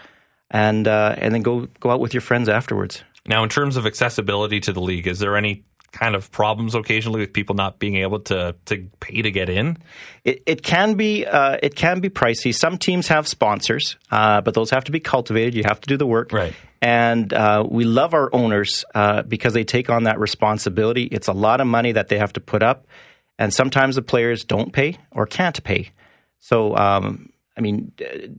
and 0.51 0.87
uh, 0.87 1.15
and 1.19 1.35
then 1.35 1.43
go 1.43 1.67
go 1.81 1.91
out 1.91 2.01
with 2.01 2.15
your 2.15 2.21
friends 2.21 2.49
afterwards. 2.49 3.03
Now, 3.29 3.43
in 3.43 3.49
terms 3.49 3.77
of 3.77 3.87
accessibility 3.87 4.61
to 4.61 4.73
the 4.73 4.81
league, 4.81 5.09
is 5.09 5.19
there 5.19 5.37
any 5.37 5.65
kind 5.97 6.15
of 6.15 6.31
problems 6.31 6.75
occasionally 6.75 7.21
with 7.21 7.33
people 7.33 7.55
not 7.55 7.79
being 7.79 7.97
able 7.97 8.21
to 8.21 8.55
to 8.67 8.87
pay 9.01 9.23
to 9.23 9.31
get 9.31 9.49
in? 9.49 9.79
It, 10.25 10.43
it 10.47 10.63
can 10.63 10.95
be 10.95 11.25
uh, 11.25 11.57
it 11.63 11.75
can 11.75 12.01
be 12.01 12.11
pricey. 12.11 12.55
Some 12.55 12.77
teams 12.77 13.09
have 13.09 13.27
sponsors, 13.27 13.97
uh, 14.11 14.43
but 14.43 14.55
those 14.55 14.71
have 14.71 14.85
to 14.85 14.93
be 14.93 15.01
cultivated. 15.01 15.55
You 15.55 15.65
have 15.65 15.81
to 15.81 15.89
do 15.89 15.97
the 15.97 16.07
work, 16.07 16.33
right? 16.33 16.55
And 16.83 17.33
uh, 17.33 17.67
we 17.69 17.85
love 17.85 18.13
our 18.13 18.29
owners 18.35 18.85
uh, 18.95 19.23
because 19.23 19.55
they 19.55 19.65
take 19.65 19.89
on 19.89 20.05
that 20.05 20.21
responsibility. 20.21 21.05
It's 21.05 21.29
a 21.29 21.33
lot 21.33 21.61
of 21.63 21.67
money 21.67 21.93
that 21.93 22.09
they 22.09 22.19
have 22.19 22.35
to 22.35 22.41
put 22.41 22.63
up, 22.63 22.87
and 23.39 23.53
sometimes 23.53 23.97
the 23.97 24.03
players 24.03 24.45
don't 24.45 24.73
pay 24.73 24.99
or 25.11 25.27
can't 25.27 25.63
pay. 25.65 25.91
So. 26.39 26.77
Um, 26.77 27.31
I 27.59 27.63
mean, 27.63 27.93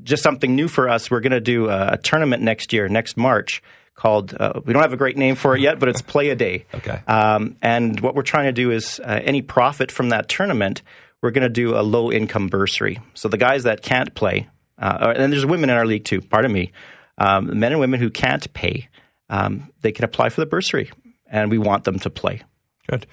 just 0.04 0.22
something 0.22 0.56
new 0.56 0.68
for 0.68 0.88
us. 0.88 1.10
We're 1.10 1.22
going 1.22 1.32
to 1.32 1.42
do 1.42 1.70
a, 1.70 1.94
a 1.94 1.98
tournament 1.98 2.44
next 2.44 2.72
year, 2.72 2.88
next 2.88 3.18
March, 3.18 3.64
called 3.98 4.34
uh, 4.40 4.62
we 4.64 4.72
don't 4.72 4.82
have 4.82 4.94
a 4.94 4.98
great 4.98 5.18
name 5.18 5.36
for 5.36 5.56
it 5.56 5.62
yet, 5.62 5.80
but 5.80 5.90
it's 5.90 6.02
Play 6.02 6.30
a 6.30 6.36
Day. 6.36 6.66
okay. 6.74 7.02
Um, 7.08 7.58
and 7.62 8.00
what 8.00 8.16
we're 8.16 8.22
trying 8.22 8.46
to 8.46 8.54
do 8.54 8.72
is 8.72 9.02
uh, 9.04 9.20
any 9.24 9.42
profit 9.42 9.92
from 9.92 10.10
that 10.10 10.30
tournament, 10.30 10.84
we're 11.22 11.32
going 11.32 11.44
to 11.44 11.50
do 11.50 11.76
a 11.76 11.82
low 11.82 12.12
income 12.12 12.48
bursary. 12.48 13.00
So 13.16 13.28
the 13.28 13.38
guys 13.38 13.64
that 13.64 13.82
can't 13.82 14.14
play, 14.14 14.48
uh, 14.78 15.14
and 15.18 15.34
there's 15.34 15.46
women 15.46 15.70
in 15.70 15.76
our 15.76 15.86
league 15.86 16.06
too. 16.06 16.22
Pardon 16.22 16.54
me, 16.54 16.72
um, 17.18 17.60
men 17.60 17.72
and 17.72 17.82
women 17.82 18.00
who 18.00 18.12
can't 18.12 18.54
pay, 18.54 18.88
um, 19.30 19.72
they 19.82 19.92
can 19.92 20.06
apply 20.06 20.30
for 20.30 20.42
the 20.42 20.46
bursary, 20.46 20.92
and 21.30 21.50
we 21.50 21.58
want 21.58 21.84
them 21.84 22.00
to 22.00 22.10
play. 22.10 22.44
Good. 22.90 23.08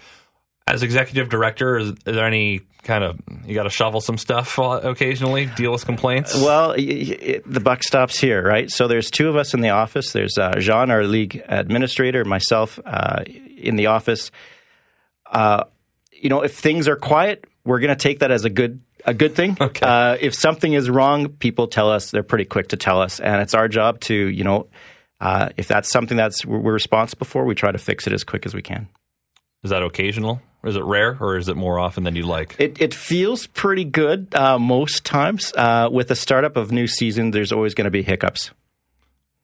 As 0.67 0.83
executive 0.83 1.29
director, 1.29 1.77
is, 1.77 1.89
is 1.91 1.97
there 2.05 2.25
any 2.25 2.63
kind 2.85 3.05
of 3.05 3.19
you 3.45 3.55
got 3.55 3.65
to 3.65 3.71
shovel 3.71 4.01
some 4.01 4.17
stuff 4.17 4.59
occasionally, 4.59 5.47
deal 5.47 5.73
with 5.73 5.85
complaints? 5.85 6.35
Well, 6.35 6.75
it, 6.77 7.43
the 7.47 7.61
buck 7.61 7.83
stops 7.83 8.19
here, 8.19 8.43
right? 8.43 8.71
So 8.71 8.89
there's 8.89 9.11
two 9.11 9.29
of 9.29 9.37
us 9.37 9.55
in 9.55 9.61
the 9.61 9.71
office. 9.71 10.13
There's 10.13 10.39
uh, 10.39 10.55
Jean, 10.59 10.91
our 10.91 11.05
league 11.05 11.43
administrator, 11.49 12.25
myself 12.25 12.79
uh, 12.85 13.25
in 13.27 13.77
the 13.77 13.87
office. 13.87 14.31
Uh, 15.31 15.65
you 16.13 16.29
know, 16.29 16.43
if 16.43 16.57
things 16.57 16.89
are 16.89 16.97
quiet, 16.97 17.45
we're 17.65 17.81
going 17.81 17.95
to 17.95 18.03
take 18.03 18.21
that 18.21 18.31
as 18.31 18.45
a 18.45 18.51
good 18.51 18.81
a 19.05 19.13
good 19.13 19.35
thing. 19.35 19.57
Okay. 19.61 19.87
Uh, 19.87 20.17
if 20.21 20.35
something 20.35 20.73
is 20.73 20.89
wrong, 20.89 21.29
people 21.29 21.69
tell 21.69 21.91
us. 21.91 22.11
They're 22.11 22.23
pretty 22.23 22.45
quick 22.45 22.69
to 22.69 22.77
tell 22.77 23.01
us, 23.01 23.21
and 23.21 23.41
it's 23.43 23.55
our 23.55 23.69
job 23.69 24.01
to 24.03 24.15
you 24.15 24.45
know. 24.45 24.69
Uh, 25.21 25.51
if 25.57 25.69
that's 25.69 25.91
something 25.91 26.17
that's 26.17 26.45
we're 26.45 26.73
responsible 26.73 27.27
for, 27.27 27.45
we 27.45 27.55
try 27.55 27.73
to 27.73 27.79
fix 27.79 28.07
it 28.07 28.13
as 28.13 28.25
quick 28.25 28.47
as 28.47 28.55
we 28.55 28.63
can. 28.63 28.89
Is 29.63 29.71
that 29.71 29.83
occasional? 29.83 30.43
Is 30.65 30.77
it 30.77 30.85
rare, 30.85 31.17
or 31.21 31.37
is 31.37 31.49
it 31.49 31.57
more 31.57 31.79
often 31.79 32.05
than 32.05 32.17
you 32.17 32.25
like? 32.25 32.57
It, 32.59 32.81
it 32.81 32.95
feels 32.95 33.47
pretty 33.47 33.85
good 33.85 34.35
uh, 34.35 34.59
most 34.59 35.05
times. 35.05 35.53
Uh, 35.55 35.89
with 35.93 36.09
the 36.09 36.17
startup 36.17 36.57
of 36.57 36.73
new 36.73 36.87
season, 36.87 37.33
there's 37.33 37.53
always 37.53 37.75
going 37.75 37.85
to 37.85 37.91
be 37.91 38.03
hiccups. 38.03 38.51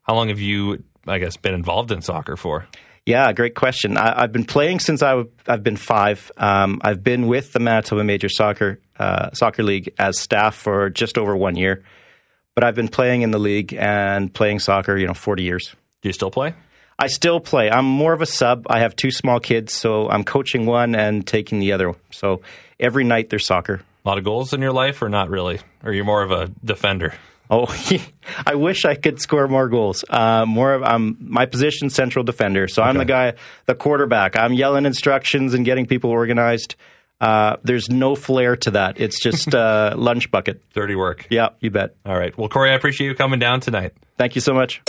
How 0.03 0.15
long 0.15 0.29
have 0.29 0.41
you, 0.41 0.83
I 1.07 1.19
guess, 1.19 1.37
been 1.37 1.55
involved 1.55 1.93
in 1.93 2.01
soccer 2.01 2.37
for? 2.37 2.67
Yeah, 3.07 3.33
great 3.33 3.55
question. 3.55 3.97
I, 3.97 4.23
have 4.23 4.33
been 4.33 4.45
playing 4.45 4.81
since 4.81 5.03
I, 5.03 5.25
have 5.47 5.63
been 5.63 5.77
five. 5.77 6.31
Um, 6.37 6.81
I've 6.83 7.03
been 7.03 7.27
with 7.27 7.53
the 7.53 7.59
Manitoba 7.59 8.05
Major 8.05 8.29
Soccer 8.29 8.81
uh, 8.99 9.31
Soccer 9.33 9.63
League 9.63 9.93
as 9.99 10.19
staff 10.19 10.55
for 10.55 10.91
just 10.91 11.19
over 11.19 11.37
one 11.37 11.57
year, 11.57 11.83
but 12.55 12.65
I've 12.65 12.75
been 12.75 12.89
playing 12.89 13.23
in 13.23 13.31
the 13.31 13.39
league 13.39 13.75
and 13.75 14.33
playing 14.33 14.61
soccer, 14.61 14.97
you 14.97 15.07
know, 15.07 15.15
forty 15.15 15.43
years. 15.43 15.75
Do 16.03 16.09
you 16.09 16.13
still 16.13 16.31
play? 16.31 16.55
I 17.01 17.07
still 17.07 17.41
play. 17.41 17.71
I'm 17.71 17.87
more 17.87 18.13
of 18.13 18.21
a 18.21 18.27
sub. 18.27 18.67
I 18.69 18.81
have 18.81 18.95
two 18.95 19.11
small 19.11 19.41
kids, 19.41 19.73
so 19.73 20.07
I'm 20.11 20.23
coaching 20.23 20.67
one 20.67 20.95
and 20.95 21.27
taking 21.27 21.59
the 21.59 21.73
other. 21.73 21.95
So 22.11 22.43
every 22.79 23.05
night 23.05 23.31
there's 23.31 23.47
soccer. 23.47 23.81
A 24.05 24.09
lot 24.09 24.19
of 24.19 24.25
goals 24.25 24.53
in 24.53 24.61
your 24.61 24.73
life, 24.73 25.01
or 25.01 25.09
not 25.09 25.31
really? 25.31 25.61
Or 25.83 25.93
you're 25.95 26.05
more 26.05 26.23
of 26.23 26.31
a 26.31 26.51
defender? 26.63 27.15
Oh, 27.49 27.67
I 28.47 28.55
wish 28.55 28.85
I 28.85 28.97
could 28.97 29.19
score 29.19 29.49
more 29.49 29.69
goals. 29.71 30.05
Uh, 30.11 30.45
more 30.45 30.75
of 30.75 30.83
um, 30.83 31.17
my 31.21 31.47
position, 31.47 31.89
central 31.89 32.23
defender. 32.23 32.69
So 32.69 32.83
okay. 32.83 32.91
I'm 32.91 32.99
the 32.99 33.07
guy, 33.07 33.33
the 33.65 33.75
quarterback. 33.75 34.37
I'm 34.37 34.53
yelling 34.53 34.85
instructions 34.85 35.55
and 35.55 35.65
getting 35.65 35.87
people 35.87 36.11
organized. 36.11 36.77
Uh, 37.19 37.57
there's 37.65 37.89
no 37.89 38.15
flair 38.15 38.57
to 38.57 38.73
that. 38.73 39.01
It's 39.01 39.19
just 39.21 39.55
uh, 39.55 39.95
lunch 39.97 40.31
bucket. 40.31 40.63
Dirty 40.75 40.97
work. 40.97 41.27
Yeah, 41.31 41.49
you 41.61 41.71
bet. 41.71 41.97
All 42.05 42.17
right. 42.19 42.37
Well, 42.37 42.51
Corey, 42.51 42.71
I 42.71 42.75
appreciate 42.75 43.09
you 43.09 43.15
coming 43.15 43.39
down 43.39 43.61
tonight. 43.61 43.95
Thank 44.19 44.35
you 44.35 44.43
so 44.43 44.53
much. 44.53 44.83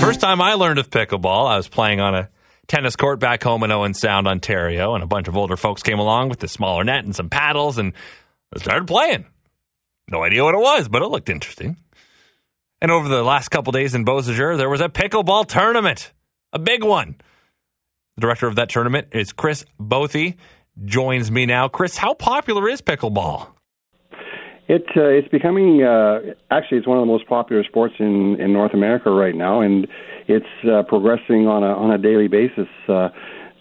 First 0.00 0.20
time 0.20 0.40
I 0.40 0.54
learned 0.54 0.78
of 0.78 0.90
pickleball, 0.90 1.48
I 1.48 1.56
was 1.56 1.68
playing 1.68 2.00
on 2.00 2.14
a 2.14 2.30
tennis 2.66 2.96
court 2.96 3.20
back 3.20 3.42
home 3.42 3.62
in 3.62 3.70
Owen 3.70 3.94
Sound, 3.94 4.26
Ontario, 4.26 4.94
and 4.94 5.04
a 5.04 5.06
bunch 5.06 5.28
of 5.28 5.36
older 5.36 5.56
folks 5.56 5.82
came 5.82 5.98
along 5.98 6.28
with 6.28 6.38
the 6.38 6.48
smaller 6.48 6.82
net 6.82 7.04
and 7.04 7.14
some 7.14 7.28
paddles, 7.28 7.76
and 7.78 7.92
I 8.54 8.58
started 8.58 8.86
playing. 8.86 9.26
No 10.10 10.22
idea 10.22 10.44
what 10.44 10.54
it 10.54 10.60
was, 10.60 10.88
but 10.88 11.02
it 11.02 11.08
looked 11.08 11.28
interesting. 11.28 11.76
And 12.80 12.90
over 12.90 13.08
the 13.08 13.22
last 13.22 13.48
couple 13.50 13.72
days 13.72 13.94
in 13.94 14.04
Beausejour, 14.04 14.56
there 14.56 14.70
was 14.70 14.80
a 14.80 14.88
pickleball 14.88 15.46
tournament, 15.46 16.12
a 16.52 16.58
big 16.58 16.82
one. 16.84 17.16
The 18.16 18.22
director 18.22 18.46
of 18.46 18.56
that 18.56 18.70
tournament 18.70 19.08
is 19.12 19.32
Chris 19.32 19.64
Bothy. 19.78 20.36
Joins 20.84 21.30
me 21.30 21.44
now. 21.44 21.68
Chris, 21.68 21.98
how 21.98 22.14
popular 22.14 22.68
is 22.68 22.80
pickleball? 22.80 23.48
It 24.68 24.84
uh, 24.96 25.08
it's 25.08 25.28
becoming 25.28 25.82
uh, 25.82 26.20
actually 26.50 26.78
it's 26.78 26.86
one 26.86 26.98
of 26.98 27.02
the 27.02 27.10
most 27.10 27.26
popular 27.26 27.64
sports 27.64 27.94
in 27.98 28.38
in 28.38 28.52
North 28.52 28.74
America 28.74 29.10
right 29.10 29.34
now, 29.34 29.62
and 29.62 29.86
it's 30.26 30.46
uh, 30.70 30.82
progressing 30.82 31.46
on 31.46 31.62
a 31.62 31.72
on 31.72 31.90
a 31.90 31.96
daily 31.96 32.28
basis. 32.28 32.68
Uh, 32.86 33.08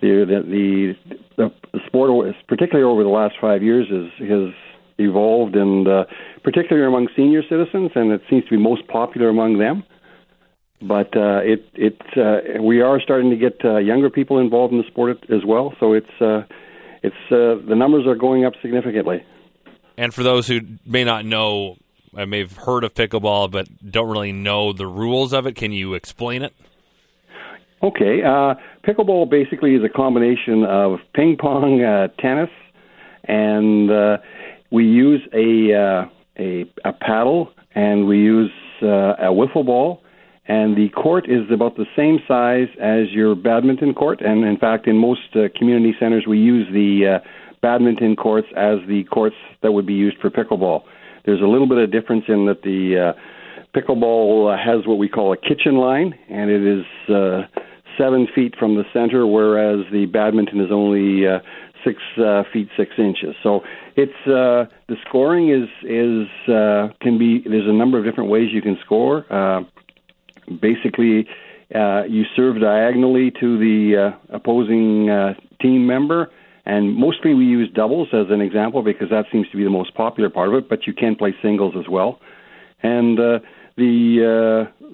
the, 0.01 0.25
the 0.27 0.95
the 1.37 1.51
the 1.73 1.79
sport, 1.87 2.35
particularly 2.47 2.83
over 2.83 3.03
the 3.03 3.09
last 3.09 3.35
five 3.39 3.63
years, 3.63 3.87
is 3.89 4.11
has 4.29 4.53
evolved, 4.97 5.55
and 5.55 5.87
uh, 5.87 6.03
particularly 6.43 6.85
among 6.85 7.07
senior 7.15 7.41
citizens, 7.41 7.91
and 7.95 8.11
it 8.11 8.21
seems 8.29 8.43
to 8.43 8.49
be 8.49 8.57
most 8.57 8.85
popular 8.87 9.29
among 9.29 9.59
them. 9.59 9.83
But 10.81 11.15
uh, 11.15 11.39
it 11.41 11.65
it 11.73 12.01
uh, 12.17 12.61
we 12.61 12.81
are 12.81 12.99
starting 12.99 13.29
to 13.29 13.37
get 13.37 13.63
uh, 13.63 13.77
younger 13.77 14.09
people 14.09 14.39
involved 14.39 14.73
in 14.73 14.79
the 14.79 14.87
sport 14.87 15.17
as 15.29 15.45
well. 15.45 15.73
So 15.79 15.93
it's 15.93 16.21
uh, 16.21 16.41
it's 17.01 17.15
uh, 17.31 17.65
the 17.65 17.75
numbers 17.75 18.05
are 18.05 18.15
going 18.15 18.43
up 18.43 18.53
significantly. 18.61 19.23
And 19.97 20.13
for 20.13 20.23
those 20.23 20.47
who 20.47 20.61
may 20.85 21.03
not 21.03 21.25
know, 21.25 21.77
I 22.15 22.25
may 22.25 22.39
have 22.39 22.55
heard 22.55 22.83
of 22.83 22.93
pickleball, 22.93 23.49
but 23.49 23.67
don't 23.89 24.09
really 24.09 24.31
know 24.31 24.71
the 24.71 24.85
rules 24.87 25.33
of 25.33 25.47
it. 25.47 25.55
Can 25.55 25.71
you 25.71 25.95
explain 25.95 26.43
it? 26.43 26.53
Okay. 27.81 28.21
Uh, 28.23 28.55
pickleball 28.87 29.29
basically 29.29 29.75
is 29.75 29.83
a 29.83 29.89
combination 29.89 30.63
of 30.63 30.99
ping 31.13 31.37
pong, 31.39 31.83
uh, 31.83 32.07
tennis, 32.19 32.49
and 33.23 33.91
uh, 33.91 34.17
we 34.71 34.85
use 34.85 35.21
a, 35.33 35.73
uh, 35.73 36.05
a, 36.39 36.65
a 36.85 36.93
paddle 36.93 37.51
and 37.75 38.07
we 38.07 38.19
use 38.19 38.51
uh, 38.81 38.87
a 38.87 39.31
wiffle 39.31 39.65
ball. 39.65 40.03
And 40.49 40.77
the 40.77 40.87
court 40.89 41.29
is 41.29 41.51
about 41.51 41.75
the 41.75 41.85
same 41.95 42.19
size 42.25 42.69
as 42.81 43.11
your 43.11 43.35
badminton 43.35 43.93
court. 43.93 44.21
And 44.21 44.45
in 44.45 44.57
fact, 44.57 44.87
in 44.87 44.97
most 44.97 45.35
uh, 45.35 45.49
community 45.57 45.93
centers, 45.99 46.25
we 46.25 46.37
use 46.37 46.65
the 46.71 47.19
badminton 47.61 48.15
courts 48.15 48.47
as 48.55 48.77
the 48.87 49.03
courts 49.05 49.35
that 49.61 49.71
would 49.71 49.85
be 49.85 49.93
used 49.93 50.17
for 50.19 50.29
pickleball. 50.29 50.83
There's 51.25 51.41
a 51.41 51.47
little 51.47 51.67
bit 51.67 51.77
of 51.77 51.91
difference 51.91 52.25
in 52.27 52.45
that 52.45 52.61
the 52.61 53.13
uh, 53.15 53.77
pickleball 53.77 54.57
has 54.57 54.87
what 54.87 54.97
we 54.97 55.09
call 55.09 55.33
a 55.33 55.37
kitchen 55.37 55.75
line, 55.75 56.17
and 56.29 56.49
it 56.49 56.65
is 56.65 56.85
uh, 57.13 57.41
seven 57.97 58.27
feet 58.33 58.55
from 58.57 58.75
the 58.75 58.83
center, 58.93 59.27
whereas 59.27 59.85
the 59.91 60.05
badminton 60.05 60.61
is 60.61 60.71
only 60.71 61.27
uh, 61.27 61.39
six 61.83 62.01
uh, 62.17 62.43
feet 62.51 62.69
six 62.77 62.91
inches. 62.97 63.35
So 63.43 63.61
it's 63.95 64.27
uh, 64.27 64.65
the 64.87 64.95
scoring 65.07 65.49
is 65.49 65.67
is 65.83 66.27
uh, 66.47 66.89
can 67.01 67.17
be 67.17 67.41
there's 67.45 67.67
a 67.67 67.73
number 67.73 67.97
of 67.97 68.05
different 68.05 68.29
ways 68.29 68.49
you 68.51 68.61
can 68.61 68.77
score. 68.85 69.25
Uh, 69.31 69.63
basically, 70.61 71.27
uh, 71.75 72.03
you 72.07 72.23
serve 72.35 72.61
diagonally 72.61 73.31
to 73.39 73.57
the 73.57 74.13
uh, 74.13 74.35
opposing 74.35 75.09
uh, 75.09 75.33
team 75.61 75.85
member 75.85 76.31
And 76.67 76.93
mostly 76.95 77.33
we 77.33 77.45
use 77.45 77.69
doubles 77.73 78.09
as 78.11 78.27
an 78.29 78.41
example 78.41 78.81
because 78.83 79.09
that 79.09 79.25
seems 79.31 79.49
to 79.51 79.57
be 79.57 79.63
the 79.63 79.69
most 79.69 79.95
popular 79.95 80.29
part 80.29 80.49
of 80.49 80.55
it. 80.55 80.69
But 80.69 80.85
you 80.85 80.93
can 80.93 81.15
play 81.15 81.33
singles 81.41 81.75
as 81.79 81.87
well. 81.89 82.19
And 82.83 83.17
uh, 83.17 83.39
the 83.77 84.67
uh, 84.69 84.85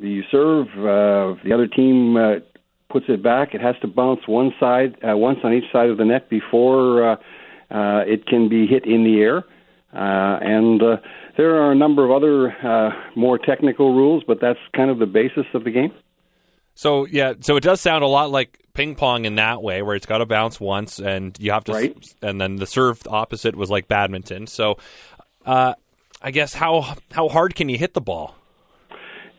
the 0.00 0.20
serve, 0.30 0.66
uh, 0.76 1.42
the 1.42 1.52
other 1.54 1.66
team 1.66 2.16
uh, 2.16 2.34
puts 2.90 3.06
it 3.08 3.22
back. 3.22 3.54
It 3.54 3.62
has 3.62 3.76
to 3.80 3.88
bounce 3.88 4.20
one 4.28 4.52
side, 4.60 4.96
uh, 5.02 5.16
once 5.16 5.38
on 5.42 5.54
each 5.54 5.72
side 5.72 5.88
of 5.88 5.96
the 5.96 6.04
net 6.04 6.28
before 6.28 7.12
uh, 7.12 7.16
uh, 7.70 8.04
it 8.06 8.26
can 8.26 8.50
be 8.50 8.66
hit 8.66 8.84
in 8.84 9.02
the 9.02 9.20
air. 9.20 9.38
Uh, 9.94 10.38
and 10.42 10.82
uh, 10.82 10.96
there 11.38 11.62
are 11.62 11.72
a 11.72 11.74
number 11.74 12.04
of 12.04 12.10
other 12.10 12.50
uh, 12.66 12.90
more 13.16 13.38
technical 13.38 13.94
rules, 13.94 14.22
but 14.26 14.38
that's 14.40 14.58
kind 14.76 14.90
of 14.90 14.98
the 14.98 15.06
basis 15.06 15.46
of 15.54 15.64
the 15.64 15.70
game. 15.70 15.92
So 16.74 17.06
yeah, 17.06 17.34
so 17.40 17.56
it 17.56 17.62
does 17.62 17.80
sound 17.80 18.02
a 18.04 18.06
lot 18.06 18.30
like 18.30 18.58
ping 18.74 18.94
pong 18.94 19.24
in 19.24 19.36
that 19.36 19.62
way, 19.62 19.82
where 19.82 19.94
it's 19.94 20.06
got 20.06 20.18
to 20.18 20.26
bounce 20.26 20.58
once, 20.60 20.98
and 20.98 21.36
you 21.38 21.52
have 21.52 21.64
to, 21.64 21.72
right. 21.72 22.14
and 22.22 22.40
then 22.40 22.56
the 22.56 22.66
serve 22.66 23.06
opposite 23.06 23.54
was 23.54 23.70
like 23.70 23.88
badminton. 23.88 24.46
So, 24.46 24.78
uh, 25.44 25.74
I 26.22 26.30
guess 26.30 26.54
how 26.54 26.96
how 27.12 27.28
hard 27.28 27.54
can 27.54 27.68
you 27.68 27.78
hit 27.78 27.94
the 27.94 28.00
ball? 28.00 28.34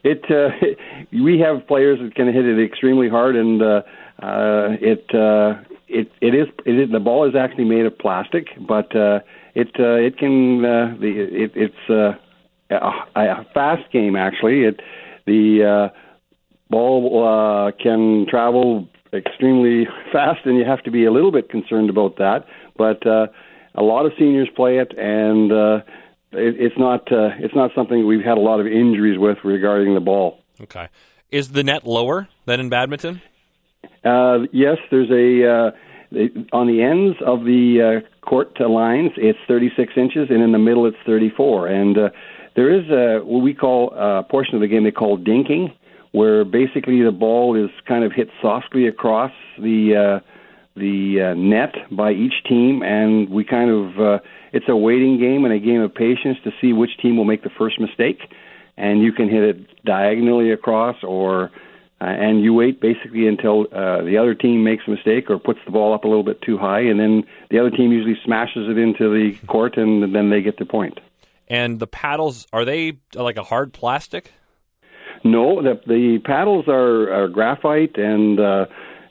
It 0.04 0.24
uh, 0.30 0.50
we 1.12 1.40
have 1.40 1.68
players 1.68 2.00
that 2.02 2.16
can 2.16 2.28
hit 2.32 2.46
it 2.46 2.64
extremely 2.64 3.10
hard, 3.10 3.36
and 3.36 3.62
uh, 3.62 3.82
uh, 4.22 4.78
it 4.80 5.06
uh, 5.14 5.64
it 5.88 6.12
it 6.22 6.36
is 6.36 6.48
it 6.66 6.80
is 6.80 6.92
the 6.92 7.00
ball 7.00 7.28
is 7.28 7.36
actually 7.36 7.66
made 7.66 7.86
of 7.86 7.98
plastic, 7.98 8.48
but 8.68 8.96
uh, 8.96 9.20
it 9.56 9.70
uh, 9.80 9.96
it 9.96 10.18
can 10.18 10.64
uh, 10.64 10.96
the 11.00 11.08
it, 11.08 11.52
it's 11.56 11.90
uh, 11.90 12.14
a, 12.70 13.20
a 13.20 13.46
fast 13.54 13.92
game 13.92 14.16
actually. 14.16 14.64
It 14.64 14.82
the 15.26 15.64
uh, 15.94 15.98
ball 16.70 17.24
uh, 17.24 17.72
can 17.82 18.26
travel 18.30 18.88
extremely 19.14 19.88
fast, 20.12 20.46
and 20.46 20.58
you 20.58 20.66
have 20.66 20.84
to 20.84 20.92
be 20.92 21.06
a 21.06 21.12
little 21.12 21.32
bit 21.32 21.50
concerned 21.50 21.90
about 21.90 22.18
that. 22.18 22.46
But 22.78 23.06
uh, 23.06 23.28
a 23.76 23.84
lot 23.84 24.06
of 24.06 24.14
seniors 24.18 24.50
play 24.56 24.80
it, 24.80 24.94
and 24.98 25.52
uh, 25.52 25.82
it, 26.32 26.56
it's 26.60 26.78
not 26.78 27.12
uh, 27.12 27.30
it's 27.40 27.56
not 27.56 27.72
something 27.76 28.06
we've 28.06 28.26
had 28.26 28.38
a 28.38 28.42
lot 28.42 28.60
of 28.60 28.68
injuries 28.68 29.18
with 29.20 29.38
regarding 29.44 29.94
the 29.94 30.00
ball. 30.00 30.40
Okay, 30.62 30.90
is 31.32 31.52
the 31.52 31.64
net 31.64 31.86
lower 31.86 32.28
than 32.46 32.60
in 32.60 32.70
badminton? 32.70 33.22
Uh, 34.04 34.40
yes, 34.52 34.78
there's 34.92 35.10
a 35.12 35.48
uh, 35.48 35.72
on 36.52 36.68
the 36.68 36.82
ends 36.82 37.18
of 37.26 37.44
the 37.46 38.02
uh, 38.04 38.26
court 38.26 38.60
lines. 38.60 39.12
It's 39.18 39.40
36 39.48 39.94
inches, 39.96 40.28
and 40.30 40.42
in 40.42 40.52
the 40.52 40.60
middle 40.60 40.86
it's 40.86 40.98
34. 41.06 41.68
And 41.68 41.98
uh, 41.98 42.10
there 42.56 42.74
is 42.74 42.90
a 42.90 43.24
what 43.24 43.42
we 43.42 43.54
call 43.54 43.94
a 43.96 44.24
portion 44.24 44.56
of 44.56 44.62
the 44.62 44.68
game 44.68 44.84
they 44.84 44.92
call 44.92 45.18
dinking, 45.18 45.74
where 46.14 46.46
basically 46.46 47.02
the 47.02 47.12
ball 47.12 47.56
is 47.56 47.72
kind 47.88 48.04
of 48.04 48.14
hit 48.14 48.30
softly 48.42 48.88
across 48.88 49.32
the 49.58 49.96
uh, 49.96 50.20
the 50.76 51.22
uh, 51.22 51.34
net 51.34 51.76
by 51.92 52.12
each 52.12 52.44
team, 52.48 52.82
and 52.82 53.30
we 53.30 53.44
kind 53.44 53.70
of 53.70 54.00
uh, 54.00 54.20
it's 54.54 54.70
a 54.70 54.76
waiting 54.76 55.20
game 55.20 55.44
and 55.44 55.54
a 55.54 55.60
game 55.60 55.82
of 55.82 55.94
patience 55.94 56.38
to 56.46 56.52
see 56.62 56.72
which 56.72 56.98
team 57.02 57.18
will 57.18 57.26
make 57.26 57.44
the 57.44 57.50
first 57.50 57.80
mistake, 57.80 58.20
and 58.78 59.02
you 59.02 59.12
can 59.12 59.28
hit 59.28 59.44
it 59.44 59.86
diagonally 59.86 60.52
across 60.52 60.96
or 61.04 61.52
uh, 62.00 62.06
and 62.06 62.44
you 62.44 62.54
wait 62.54 62.80
basically 62.80 63.28
until 63.28 63.66
uh, 63.72 64.04
the 64.04 64.18
other 64.18 64.36
team 64.36 64.64
makes 64.64 64.84
a 64.88 64.92
mistake 64.92 65.32
or 65.32 65.40
puts 65.40 65.60
the 65.66 65.72
ball 65.72 65.94
up 65.94 66.04
a 66.04 66.08
little 66.08 66.24
bit 66.24 66.42
too 66.44 66.60
high, 66.60 66.82
and 66.82 67.00
then 67.00 67.24
the 67.50 67.58
other 67.58 67.72
team 67.72 67.92
usually 67.92 68.20
smashes 68.24 68.70
it 68.70 68.78
into 68.78 69.12
the 69.12 69.36
court, 69.48 69.78
and 69.78 70.14
then 70.14 70.30
they 70.30 70.42
get 70.42 70.58
the 70.58 70.66
point. 70.66 71.00
And 71.48 71.80
the 71.80 71.88
paddles 71.88 72.46
are 72.54 72.66
they 72.66 73.00
like 73.16 73.38
a 73.38 73.44
hard 73.44 73.74
plastic? 73.74 74.32
No, 75.24 75.62
the 75.62 75.80
the 75.88 76.20
paddles 76.26 76.66
are, 76.68 77.12
are 77.14 77.28
graphite, 77.28 77.98
and 77.98 78.40
uh, 78.40 78.66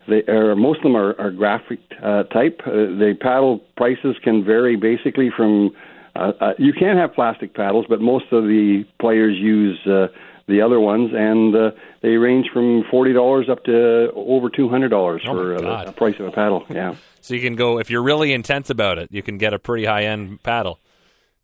they 0.08 0.22
are 0.28 0.54
most 0.54 0.78
of 0.78 0.84
them 0.84 0.96
are, 0.96 1.18
are 1.18 1.30
graphite 1.30 1.80
uh, 2.02 2.24
type. 2.24 2.60
Uh, 2.66 2.70
the 2.70 3.16
paddle 3.20 3.60
prices 3.76 4.16
can 4.22 4.44
vary 4.44 4.76
basically 4.76 5.30
from. 5.34 5.74
Uh, 6.14 6.32
uh, 6.40 6.52
you 6.58 6.74
can 6.74 6.98
have 6.98 7.14
plastic 7.14 7.54
paddles, 7.54 7.86
but 7.88 8.00
most 8.00 8.26
of 8.32 8.44
the 8.44 8.84
players 9.00 9.34
use 9.38 9.78
uh, 9.86 10.08
the 10.46 10.60
other 10.60 10.78
ones, 10.78 11.10
and 11.14 11.56
uh, 11.56 11.70
they 12.02 12.16
range 12.16 12.48
from 12.52 12.84
forty 12.90 13.14
dollars 13.14 13.48
up 13.48 13.64
to 13.64 14.12
over 14.14 14.50
two 14.50 14.68
hundred 14.68 14.90
dollars 14.90 15.22
Oh 15.26 15.32
for 15.32 15.62
my 15.62 15.84
a, 15.84 15.92
price 15.92 16.16
of 16.18 16.26
a 16.26 16.32
paddle. 16.32 16.64
Yeah. 16.68 16.94
So 17.24 17.34
you 17.34 17.40
can 17.40 17.54
go 17.54 17.78
if 17.78 17.88
you're 17.88 18.02
really 18.02 18.32
intense 18.32 18.68
about 18.68 18.98
it, 18.98 19.08
you 19.12 19.22
can 19.22 19.38
get 19.38 19.54
a 19.54 19.58
pretty 19.60 19.84
high 19.84 20.06
end 20.06 20.42
paddle. 20.42 20.80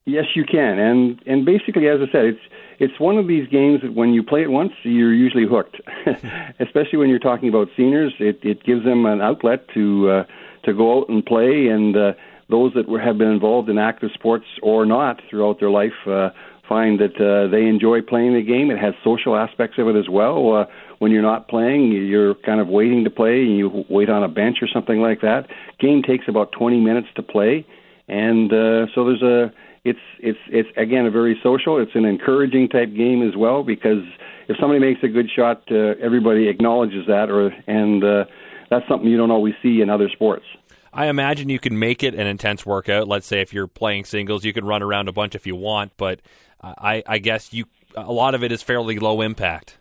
Yes, 0.06 0.24
you 0.34 0.44
can, 0.44 0.76
and 0.76 1.22
and 1.24 1.44
basically, 1.46 1.86
as 1.86 2.00
I 2.00 2.10
said, 2.10 2.24
it's 2.24 2.40
it's 2.78 2.98
one 3.00 3.18
of 3.18 3.26
these 3.26 3.48
games 3.48 3.82
that 3.82 3.94
when 3.94 4.12
you 4.14 4.22
play 4.22 4.42
it 4.42 4.50
once, 4.50 4.72
you're 4.82 5.14
usually 5.14 5.46
hooked. 5.46 5.80
Especially 6.60 6.98
when 6.98 7.08
you're 7.08 7.18
talking 7.18 7.48
about 7.48 7.68
seniors, 7.76 8.14
it 8.20 8.40
it 8.42 8.64
gives 8.64 8.84
them 8.84 9.06
an 9.06 9.20
outlet 9.20 9.66
to 9.74 10.10
uh, 10.10 10.24
to 10.64 10.72
go 10.72 10.98
out 10.98 11.08
and 11.08 11.24
play, 11.24 11.68
and 11.68 11.96
uh, 11.96 12.12
those 12.48 12.72
that 12.74 12.88
were, 12.88 13.00
have 13.00 13.18
been 13.18 13.28
involved 13.28 13.68
in 13.68 13.78
active 13.78 14.10
sports 14.14 14.46
or 14.62 14.86
not 14.86 15.20
throughout 15.28 15.60
their 15.60 15.70
life 15.70 16.06
uh, 16.06 16.30
find 16.68 17.00
that 17.00 17.16
uh, 17.16 17.50
they 17.50 17.66
enjoy 17.66 18.02
playing 18.02 18.34
the 18.34 18.42
game. 18.42 18.70
It 18.70 18.78
has 18.78 18.94
social 19.02 19.36
aspects 19.36 19.78
of 19.78 19.88
it 19.88 19.96
as 19.96 20.08
well. 20.08 20.54
Uh, 20.54 20.64
when 20.98 21.10
you're 21.10 21.22
not 21.22 21.48
playing, 21.48 21.92
you're 21.92 22.34
kind 22.34 22.60
of 22.60 22.68
waiting 22.68 23.04
to 23.04 23.10
play, 23.10 23.42
and 23.42 23.56
you 23.56 23.84
wait 23.88 24.10
on 24.10 24.22
a 24.22 24.28
bench 24.28 24.58
or 24.60 24.68
something 24.68 25.00
like 25.00 25.20
that. 25.22 25.48
Game 25.80 26.02
takes 26.02 26.26
about 26.28 26.52
20 26.52 26.78
minutes 26.80 27.08
to 27.16 27.22
play, 27.22 27.66
and 28.06 28.52
uh, 28.52 28.86
so 28.94 29.04
there's 29.04 29.22
a 29.22 29.52
it's 29.84 29.98
it's 30.18 30.38
it's 30.48 30.68
again 30.76 31.06
a 31.06 31.10
very 31.10 31.38
social. 31.42 31.78
It's 31.78 31.94
an 31.94 32.04
encouraging 32.04 32.68
type 32.68 32.94
game 32.94 33.26
as 33.26 33.36
well 33.36 33.62
because 33.62 34.04
if 34.48 34.56
somebody 34.58 34.80
makes 34.80 35.02
a 35.02 35.08
good 35.08 35.30
shot, 35.34 35.62
uh, 35.70 35.94
everybody 36.00 36.48
acknowledges 36.48 37.06
that, 37.06 37.30
or 37.30 37.54
and 37.66 38.02
uh, 38.02 38.24
that's 38.70 38.86
something 38.88 39.08
you 39.08 39.16
don't 39.16 39.30
always 39.30 39.54
see 39.62 39.80
in 39.80 39.90
other 39.90 40.08
sports. 40.08 40.44
I 40.92 41.06
imagine 41.06 41.48
you 41.48 41.58
can 41.58 41.78
make 41.78 42.02
it 42.02 42.14
an 42.14 42.26
intense 42.26 42.64
workout. 42.64 43.06
Let's 43.08 43.26
say 43.26 43.40
if 43.40 43.52
you're 43.52 43.66
playing 43.66 44.04
singles, 44.04 44.44
you 44.44 44.52
can 44.52 44.64
run 44.64 44.82
around 44.82 45.08
a 45.08 45.12
bunch 45.12 45.34
if 45.34 45.46
you 45.46 45.54
want, 45.54 45.92
but 45.96 46.20
I, 46.60 47.02
I 47.06 47.18
guess 47.18 47.52
you 47.52 47.66
a 47.96 48.12
lot 48.12 48.34
of 48.34 48.42
it 48.42 48.52
is 48.52 48.62
fairly 48.62 48.98
low 48.98 49.20
impact. 49.20 49.76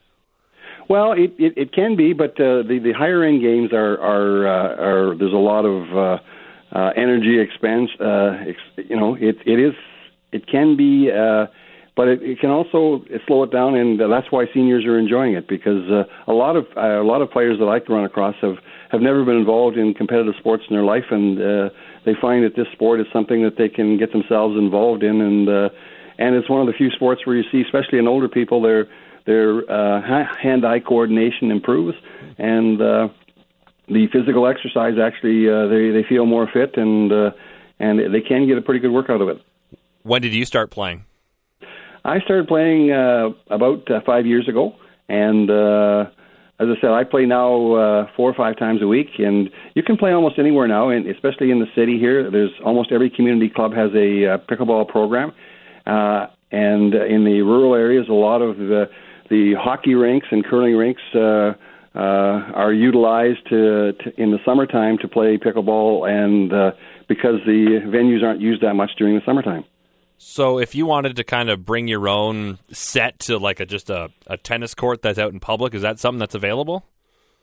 Well, 0.90 1.12
it 1.12 1.34
it, 1.38 1.58
it 1.58 1.74
can 1.74 1.96
be, 1.96 2.14
but 2.14 2.40
uh, 2.40 2.64
the 2.64 2.80
the 2.82 2.94
higher 2.94 3.24
end 3.24 3.42
games 3.42 3.74
are 3.74 4.00
are 4.00 4.48
uh, 4.48 4.76
are 4.76 5.16
there's 5.18 5.34
a 5.34 5.36
lot 5.36 5.66
of 5.66 5.98
uh, 5.98 6.24
uh, 6.72 6.92
energy 6.96 7.40
expense. 7.40 7.90
Uh, 8.00 8.38
ex, 8.48 8.60
you 8.78 8.96
know, 8.96 9.16
it 9.16 9.38
it 9.46 9.60
is 9.60 9.74
it 10.32 10.48
can 10.48 10.76
be, 10.76 11.10
uh, 11.12 11.48
but 11.96 12.08
it, 12.08 12.22
it 12.22 12.40
can 12.40 12.50
also 12.50 13.04
slow 13.26 13.44
it 13.44 13.52
down, 13.52 13.76
and 13.76 14.00
that's 14.00 14.32
why 14.32 14.46
seniors 14.54 14.86
are 14.86 15.00
enjoying 15.00 15.34
it 15.34 15.48
because 15.48 15.90
uh, 15.90 16.04
a 16.28 16.34
lot 16.34 16.56
of 16.56 16.66
uh, 16.76 17.02
a 17.02 17.04
lot 17.04 17.22
of 17.22 17.32
players 17.32 17.60
that 17.60 17.68
I 17.68 17.80
to 17.80 17.94
run 17.94 18.06
across 18.06 18.36
have 18.42 18.58
have 18.90 19.02
never 19.02 19.24
been 19.26 19.38
involved 19.38 19.78
in 19.78 19.94
competitive 19.94 20.36
sports 20.40 20.64
in 20.70 20.76
their 20.76 20.86
life, 20.86 21.06
and 21.12 21.40
uh, 21.40 21.70
they 22.06 22.14
find 22.20 22.44
that 22.44 22.56
this 22.56 22.68
sport 22.74 23.00
is 23.00 23.08
something 23.12 23.44
that 23.44 23.58
they 23.58 23.70
can 23.70 23.98
get 23.98 24.12
themselves 24.12 24.58
involved 24.58 25.04
in, 25.04 25.22
and 25.22 25.50
uh, 25.50 25.70
and 26.20 26.36
it's 26.36 26.50
one 26.50 26.62
of 26.62 26.68
the 26.68 26.74
few 26.74 26.92
sports 26.92 27.26
where 27.26 27.36
you 27.36 27.44
see, 27.52 27.62
especially 27.62 28.00
in 28.00 28.08
older 28.08 28.28
people, 28.28 28.62
their 28.62 28.88
their 29.26 29.70
uh, 29.70 30.02
hand-eye 30.42 30.80
coordination 30.80 31.52
improves, 31.52 31.98
and 32.38 32.82
uh, 32.82 33.10
the 33.88 34.08
physical 34.12 34.48
exercise 34.48 34.96
actually 35.02 35.50
uh, 35.50 35.68
they 35.68 35.90
they 35.92 36.04
feel 36.08 36.26
more 36.26 36.48
fit, 36.52 36.78
and 36.78 37.12
uh, 37.12 37.32
and 37.80 38.14
they 38.14 38.22
can 38.22 38.48
get 38.48 38.58
a 38.58 38.62
pretty 38.62 38.80
good 38.80 38.92
workout 38.92 39.22
of 39.22 39.30
it. 39.30 39.38
When 40.04 40.22
did 40.22 40.34
you 40.34 40.46
start 40.46 40.72
playing? 40.72 41.06
I 42.06 42.20
started 42.22 42.48
playing 42.48 42.92
uh, 42.92 43.30
about 43.50 43.90
uh, 43.92 44.00
five 44.06 44.26
years 44.26 44.48
ago, 44.48 44.76
and 45.10 45.50
uh, 45.50 46.06
as 46.60 46.68
I 46.70 46.82
said, 46.82 46.92
I 46.92 47.04
play 47.04 47.26
now 47.26 47.74
uh, 47.74 48.08
four 48.16 48.30
or 48.30 48.34
five 48.34 48.58
times 48.58 48.82
a 48.82 48.88
week, 48.88 49.10
and 49.20 49.50
you 49.76 49.84
can 49.84 49.98
play 49.98 50.12
almost 50.12 50.40
anywhere 50.40 50.68
now, 50.68 50.90
and 50.90 51.08
especially 51.08 51.52
in 51.52 51.60
the 51.60 51.68
city 51.76 52.00
here. 52.00 52.32
There's 52.32 52.54
almost 52.66 52.92
every 52.92 53.10
community 53.10 53.50
club 53.50 53.74
has 53.74 53.92
a 53.94 54.26
uh, 54.26 54.38
pickleball 54.50 54.88
program, 54.88 55.34
uh, 55.86 56.28
and 56.52 56.96
uh, 56.96 57.06
in 57.06 57.26
the 57.26 57.42
rural 57.42 57.76
areas, 57.76 58.08
a 58.10 58.14
lot 58.14 58.42
of 58.42 58.58
the 58.58 58.90
the 59.30 59.56
hockey 59.60 59.94
rinks 59.94 60.28
and 60.32 60.46
curling 60.46 60.76
rinks 60.76 61.02
uh, 61.14 61.54
uh, 61.98 62.54
are 62.64 62.74
utilized 62.74 63.44
to, 63.50 63.94
to 63.94 64.22
in 64.22 64.30
the 64.32 64.40
summertime 64.46 64.96
to 65.00 65.08
play 65.08 65.38
pickleball, 65.38 66.08
and 66.08 66.54
uh, 66.54 66.72
because 67.08 67.40
the 67.46 67.82
venues 67.86 68.24
aren't 68.24 68.42
used 68.42 68.62
that 68.62 68.76
much 68.76 68.92
during 69.00 69.16
the 69.16 69.22
summertime. 69.26 69.64
So 70.20 70.60
if 70.60 70.76
you 70.76 70.86
wanted 70.86 71.16
to 71.18 71.24
kind 71.24 71.50
of 71.50 71.66
bring 71.66 71.88
your 71.88 72.08
own 72.08 72.60
set 72.72 73.20
to 73.28 73.38
like 73.38 73.60
a 73.60 73.66
just 73.66 73.90
a, 73.90 74.10
a 74.28 74.38
tennis 74.38 74.74
court 74.74 75.02
that's 75.02 75.20
out 75.20 75.32
in 75.34 75.40
public, 75.40 75.74
is 75.74 75.82
that 75.82 76.00
something 76.00 76.20
that's 76.20 76.36
available? 76.36 76.86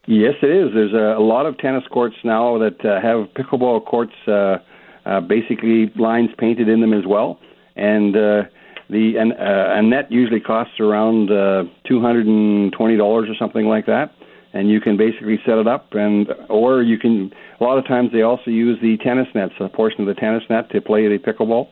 Yes, 0.07 0.35
it 0.43 0.51
is. 0.51 0.75
There's 0.75 0.93
a, 0.93 1.19
a 1.19 1.25
lot 1.25 1.47
of 1.47 1.57
tennis 1.59 1.85
courts 1.91 2.17
now 2.25 2.59
that 2.59 2.85
uh, 2.85 3.01
have 3.01 3.29
pickleball 3.35 3.87
courts, 3.87 4.13
uh, 4.29 4.59
uh, 5.07 5.21
basically 5.21 5.93
lines 5.97 6.31
painted 6.37 6.69
in 6.69 6.81
them 6.81 6.93
as 6.93 7.07
well, 7.07 7.39
and 7.75 8.15
uh, 8.15 8.43
the 8.91 9.17
and, 9.19 9.33
uh, 9.33 9.79
a 9.79 9.83
net 9.83 10.13
usually 10.13 10.41
costs 10.41 10.79
around 10.79 11.31
uh, 11.31 11.65
two 11.89 12.01
hundred 12.01 12.27
and 12.27 12.73
twenty 12.73 12.97
dollars 12.97 13.29
or 13.31 13.35
something 13.39 13.67
like 13.67 13.87
that, 13.87 14.13
and 14.55 14.71
you 14.71 14.81
can 14.81 14.97
basically 14.97 15.39
set 15.45 15.59
it 15.59 15.67
up, 15.67 15.89
and 15.93 16.29
or 16.49 16.83
you 16.83 16.99
can. 16.99 17.33
A 17.61 17.65
lot 17.65 17.77
of 17.77 17.87
times 17.87 18.11
they 18.13 18.23
also 18.23 18.51
use 18.51 18.79
the 18.81 18.97
tennis 19.05 19.27
nets, 19.35 19.53
a 19.61 19.69
portion 19.69 20.01
of 20.01 20.07
the 20.07 20.15
tennis 20.15 20.45
net, 20.49 20.71
to 20.71 20.81
play 20.81 21.07
the 21.09 21.19
pickleball. 21.19 21.69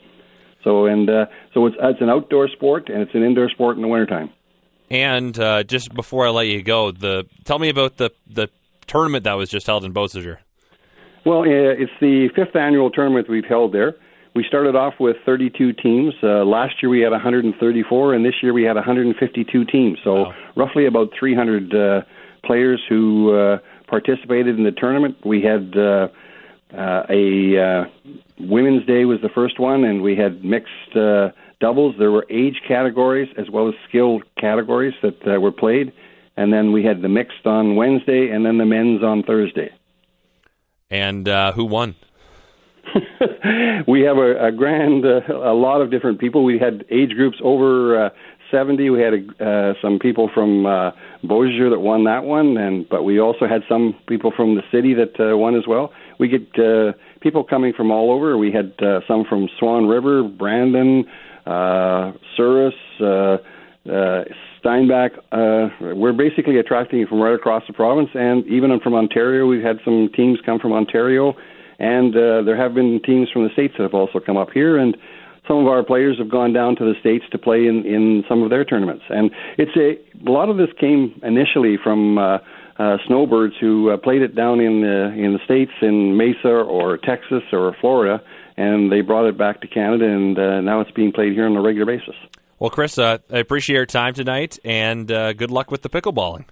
So 0.64 0.87
and 0.87 1.09
uh, 1.09 1.27
so 1.55 1.66
it's 1.66 1.77
it's 1.81 2.01
an 2.01 2.11
outdoor 2.11 2.49
sport 2.49 2.88
and 2.88 3.01
it's 3.01 3.14
an 3.14 3.23
indoor 3.23 3.49
sport 3.49 3.77
in 3.77 3.83
the 3.83 3.88
wintertime. 3.88 4.31
And 4.90 5.38
uh, 5.38 5.62
just 5.62 5.95
before 5.95 6.27
I 6.27 6.31
let 6.31 6.49
you 6.49 6.62
go, 6.62 6.90
the 6.90 7.25
tell 7.45 7.59
me 7.59 7.68
about 7.68 7.97
the 7.97 8.11
the 8.27 8.49
tournament 8.87 9.25
that 9.25 9.35
was 9.35 9.49
just 9.49 9.66
held 9.66 9.85
in 9.85 9.95
Beausejour. 9.95 10.38
Well, 11.25 11.45
it's 11.47 11.92
the 12.01 12.31
fifth 12.35 12.57
annual 12.57 12.90
tournament 12.90 13.29
we've 13.29 13.45
held 13.45 13.73
there. 13.73 13.95
We 14.35 14.45
started 14.49 14.75
off 14.75 14.95
with 14.99 15.16
32 15.25 15.75
teams. 15.75 16.14
Uh, 16.23 16.45
last 16.45 16.83
year 16.83 16.88
we 16.90 17.01
had 17.01 17.12
134, 17.12 18.14
and 18.14 18.25
this 18.25 18.35
year 18.42 18.53
we 18.53 18.64
had 18.64 18.75
152 18.75 19.64
teams. 19.66 19.99
So 20.03 20.14
Wow. 20.14 20.35
roughly 20.57 20.87
about 20.87 21.11
300 21.16 21.75
uh, 21.75 22.01
players 22.44 22.81
who 22.88 23.35
uh, 23.35 23.59
participated 23.87 24.59
in 24.59 24.64
the 24.64 24.72
tournament. 24.72 25.16
We 25.24 25.42
had 25.42 25.76
uh, 25.76 26.09
uh, 26.76 27.07
a 27.09 27.59
uh, 27.59 27.85
Women's 28.38 28.87
Day 28.87 29.05
was 29.05 29.20
the 29.20 29.28
first 29.28 29.59
one, 29.59 29.85
and 29.85 30.02
we 30.02 30.16
had 30.16 30.44
mixed 30.44 30.96
uh, 30.96 31.31
doubles. 31.61 31.94
There 31.98 32.11
were 32.11 32.26
age 32.31 32.61
categories 32.66 33.28
as 33.37 33.50
well 33.50 33.68
as 33.68 33.74
skill 33.88 34.20
categories 34.38 34.94
that 35.02 35.26
uh, 35.26 35.40
were 35.40 35.52
played, 35.52 35.92
and 36.37 36.52
then 36.52 36.72
we 36.72 36.85
had 36.85 37.02
the 37.02 37.09
mixed 37.09 37.46
on 37.46 37.76
Wednesday, 37.76 38.28
and 38.28 38.44
then 38.44 38.59
the 38.59 38.66
men's 38.66 39.02
on 39.02 39.22
Thursday. 39.22 39.70
And 40.90 41.28
uh, 41.28 41.52
who 41.52 41.64
won? 41.64 41.94
we 43.87 44.02
have 44.02 44.18
a, 44.18 44.46
a 44.46 44.52
grand, 44.52 45.05
uh, 45.05 45.20
a 45.28 45.55
lot 45.55 45.81
of 45.81 45.90
different 45.90 46.18
people. 46.18 46.44
We 46.44 46.59
had 46.59 46.85
age 46.90 47.11
groups 47.11 47.38
over 47.42 48.07
uh, 48.07 48.11
70. 48.53 48.91
We 48.91 49.01
had 49.01 49.15
uh, 49.41 49.73
some 49.83 49.99
people 49.99 50.31
from 50.33 50.67
uh, 50.67 50.93
Beausejour 51.25 51.71
that 51.71 51.81
won 51.81 52.05
that 52.05 52.23
one, 52.25 52.57
and 52.57 52.88
but 52.88 53.03
we 53.03 53.19
also 53.19 53.49
had 53.49 53.62
some 53.69 53.97
people 54.07 54.33
from 54.37 54.55
the 54.55 54.62
city 54.71 54.95
that 54.95 55.19
uh, 55.19 55.37
won 55.37 55.57
as 55.57 55.67
well. 55.67 55.93
We 56.21 56.29
get 56.29 56.43
uh, 56.59 56.93
people 57.21 57.43
coming 57.43 57.73
from 57.73 57.91
all 57.91 58.12
over. 58.12 58.38
We 58.38 58.53
had 58.53 58.75
uh, 58.81 59.01
some 59.09 59.25
from 59.29 59.49
Swan 59.59 59.87
River, 59.87 60.23
Brandon, 60.23 61.05
uh, 61.47 62.12
Souris, 62.37 62.75
uh, 63.01 63.38
uh, 63.91 64.25
Steinbach. 64.61 65.12
Uh, 65.33 65.69
we're 65.97 66.12
basically 66.12 66.59
attracting 66.59 67.07
from 67.07 67.21
right 67.21 67.35
across 67.35 67.65
the 67.67 67.73
province, 67.73 68.11
and 68.15 68.47
even 68.47 68.79
from 68.81 68.95
Ontario. 68.95 69.47
We've 69.47 69.65
had 69.65 69.79
some 69.85 70.11
teams 70.15 70.38
come 70.45 70.61
from 70.61 70.73
Ontario, 70.73 71.35
and 71.79 72.15
uh, 72.15 72.43
there 72.43 72.57
have 72.57 72.75
been 72.75 73.01
teams 73.05 73.29
from 73.33 73.45
the 73.45 73.51
states 73.53 73.75
that 73.79 73.83
have 73.83 73.95
also 73.95 74.21
come 74.21 74.37
up 74.37 74.51
here, 74.53 74.79
and 74.79 74.97
some 75.48 75.59
of 75.59 75.66
our 75.66 75.83
players 75.83 76.18
have 76.18 76.31
gone 76.31 76.52
down 76.52 76.76
to 76.76 76.85
the 76.85 76.94
states 77.00 77.24
to 77.33 77.38
play 77.38 77.66
in 77.66 77.85
in 77.85 78.24
some 78.28 78.42
of 78.42 78.50
their 78.50 78.64
tournaments. 78.64 79.05
And 79.09 79.31
it's 79.59 79.76
a 79.76 79.98
a 80.26 80.31
lot 80.31 80.48
of 80.48 80.57
this 80.57 80.68
came 80.78 81.20
initially 81.22 81.76
from. 81.83 82.18
Uh, 82.18 82.38
uh, 82.78 82.96
snowbirds 83.07 83.55
who 83.61 83.90
uh, 83.90 83.96
played 83.98 84.22
it 84.22 84.35
down 84.35 84.59
in 84.59 84.81
the 84.81 85.12
in 85.12 85.35
the 85.35 85.38
states 85.44 85.72
in 85.83 86.16
Mesa 86.16 86.48
or 86.48 86.96
Texas 86.96 87.42
or 87.52 87.76
Florida, 87.81 88.22
and 88.57 88.90
they 88.90 89.02
brought 89.02 89.26
it 89.26 89.37
back 89.37 89.61
to 89.61 89.68
Canada, 89.68 90.07
and 90.07 90.38
uh, 90.38 90.61
now 90.62 90.81
it's 90.81 90.90
being 90.90 91.12
played 91.12 91.35
here 91.35 91.46
on 91.46 91.55
a 91.55 91.61
regular 91.61 91.87
basis. 91.87 92.14
Well, 92.59 92.70
Chris, 92.70 92.96
uh, 92.96 93.18
I 93.31 93.38
appreciate 93.38 93.76
your 93.76 93.87
time 93.87 94.14
tonight, 94.14 94.59
and 94.64 95.11
uh, 95.12 95.33
good 95.33 95.50
luck 95.50 95.70
with 95.70 95.83
the 95.83 95.90
pickleballing. 95.90 96.44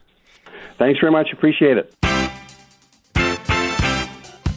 Thanks 0.79 1.01
very 1.01 1.13
much. 1.13 1.29
Appreciate 1.33 1.79
it. 1.79 2.10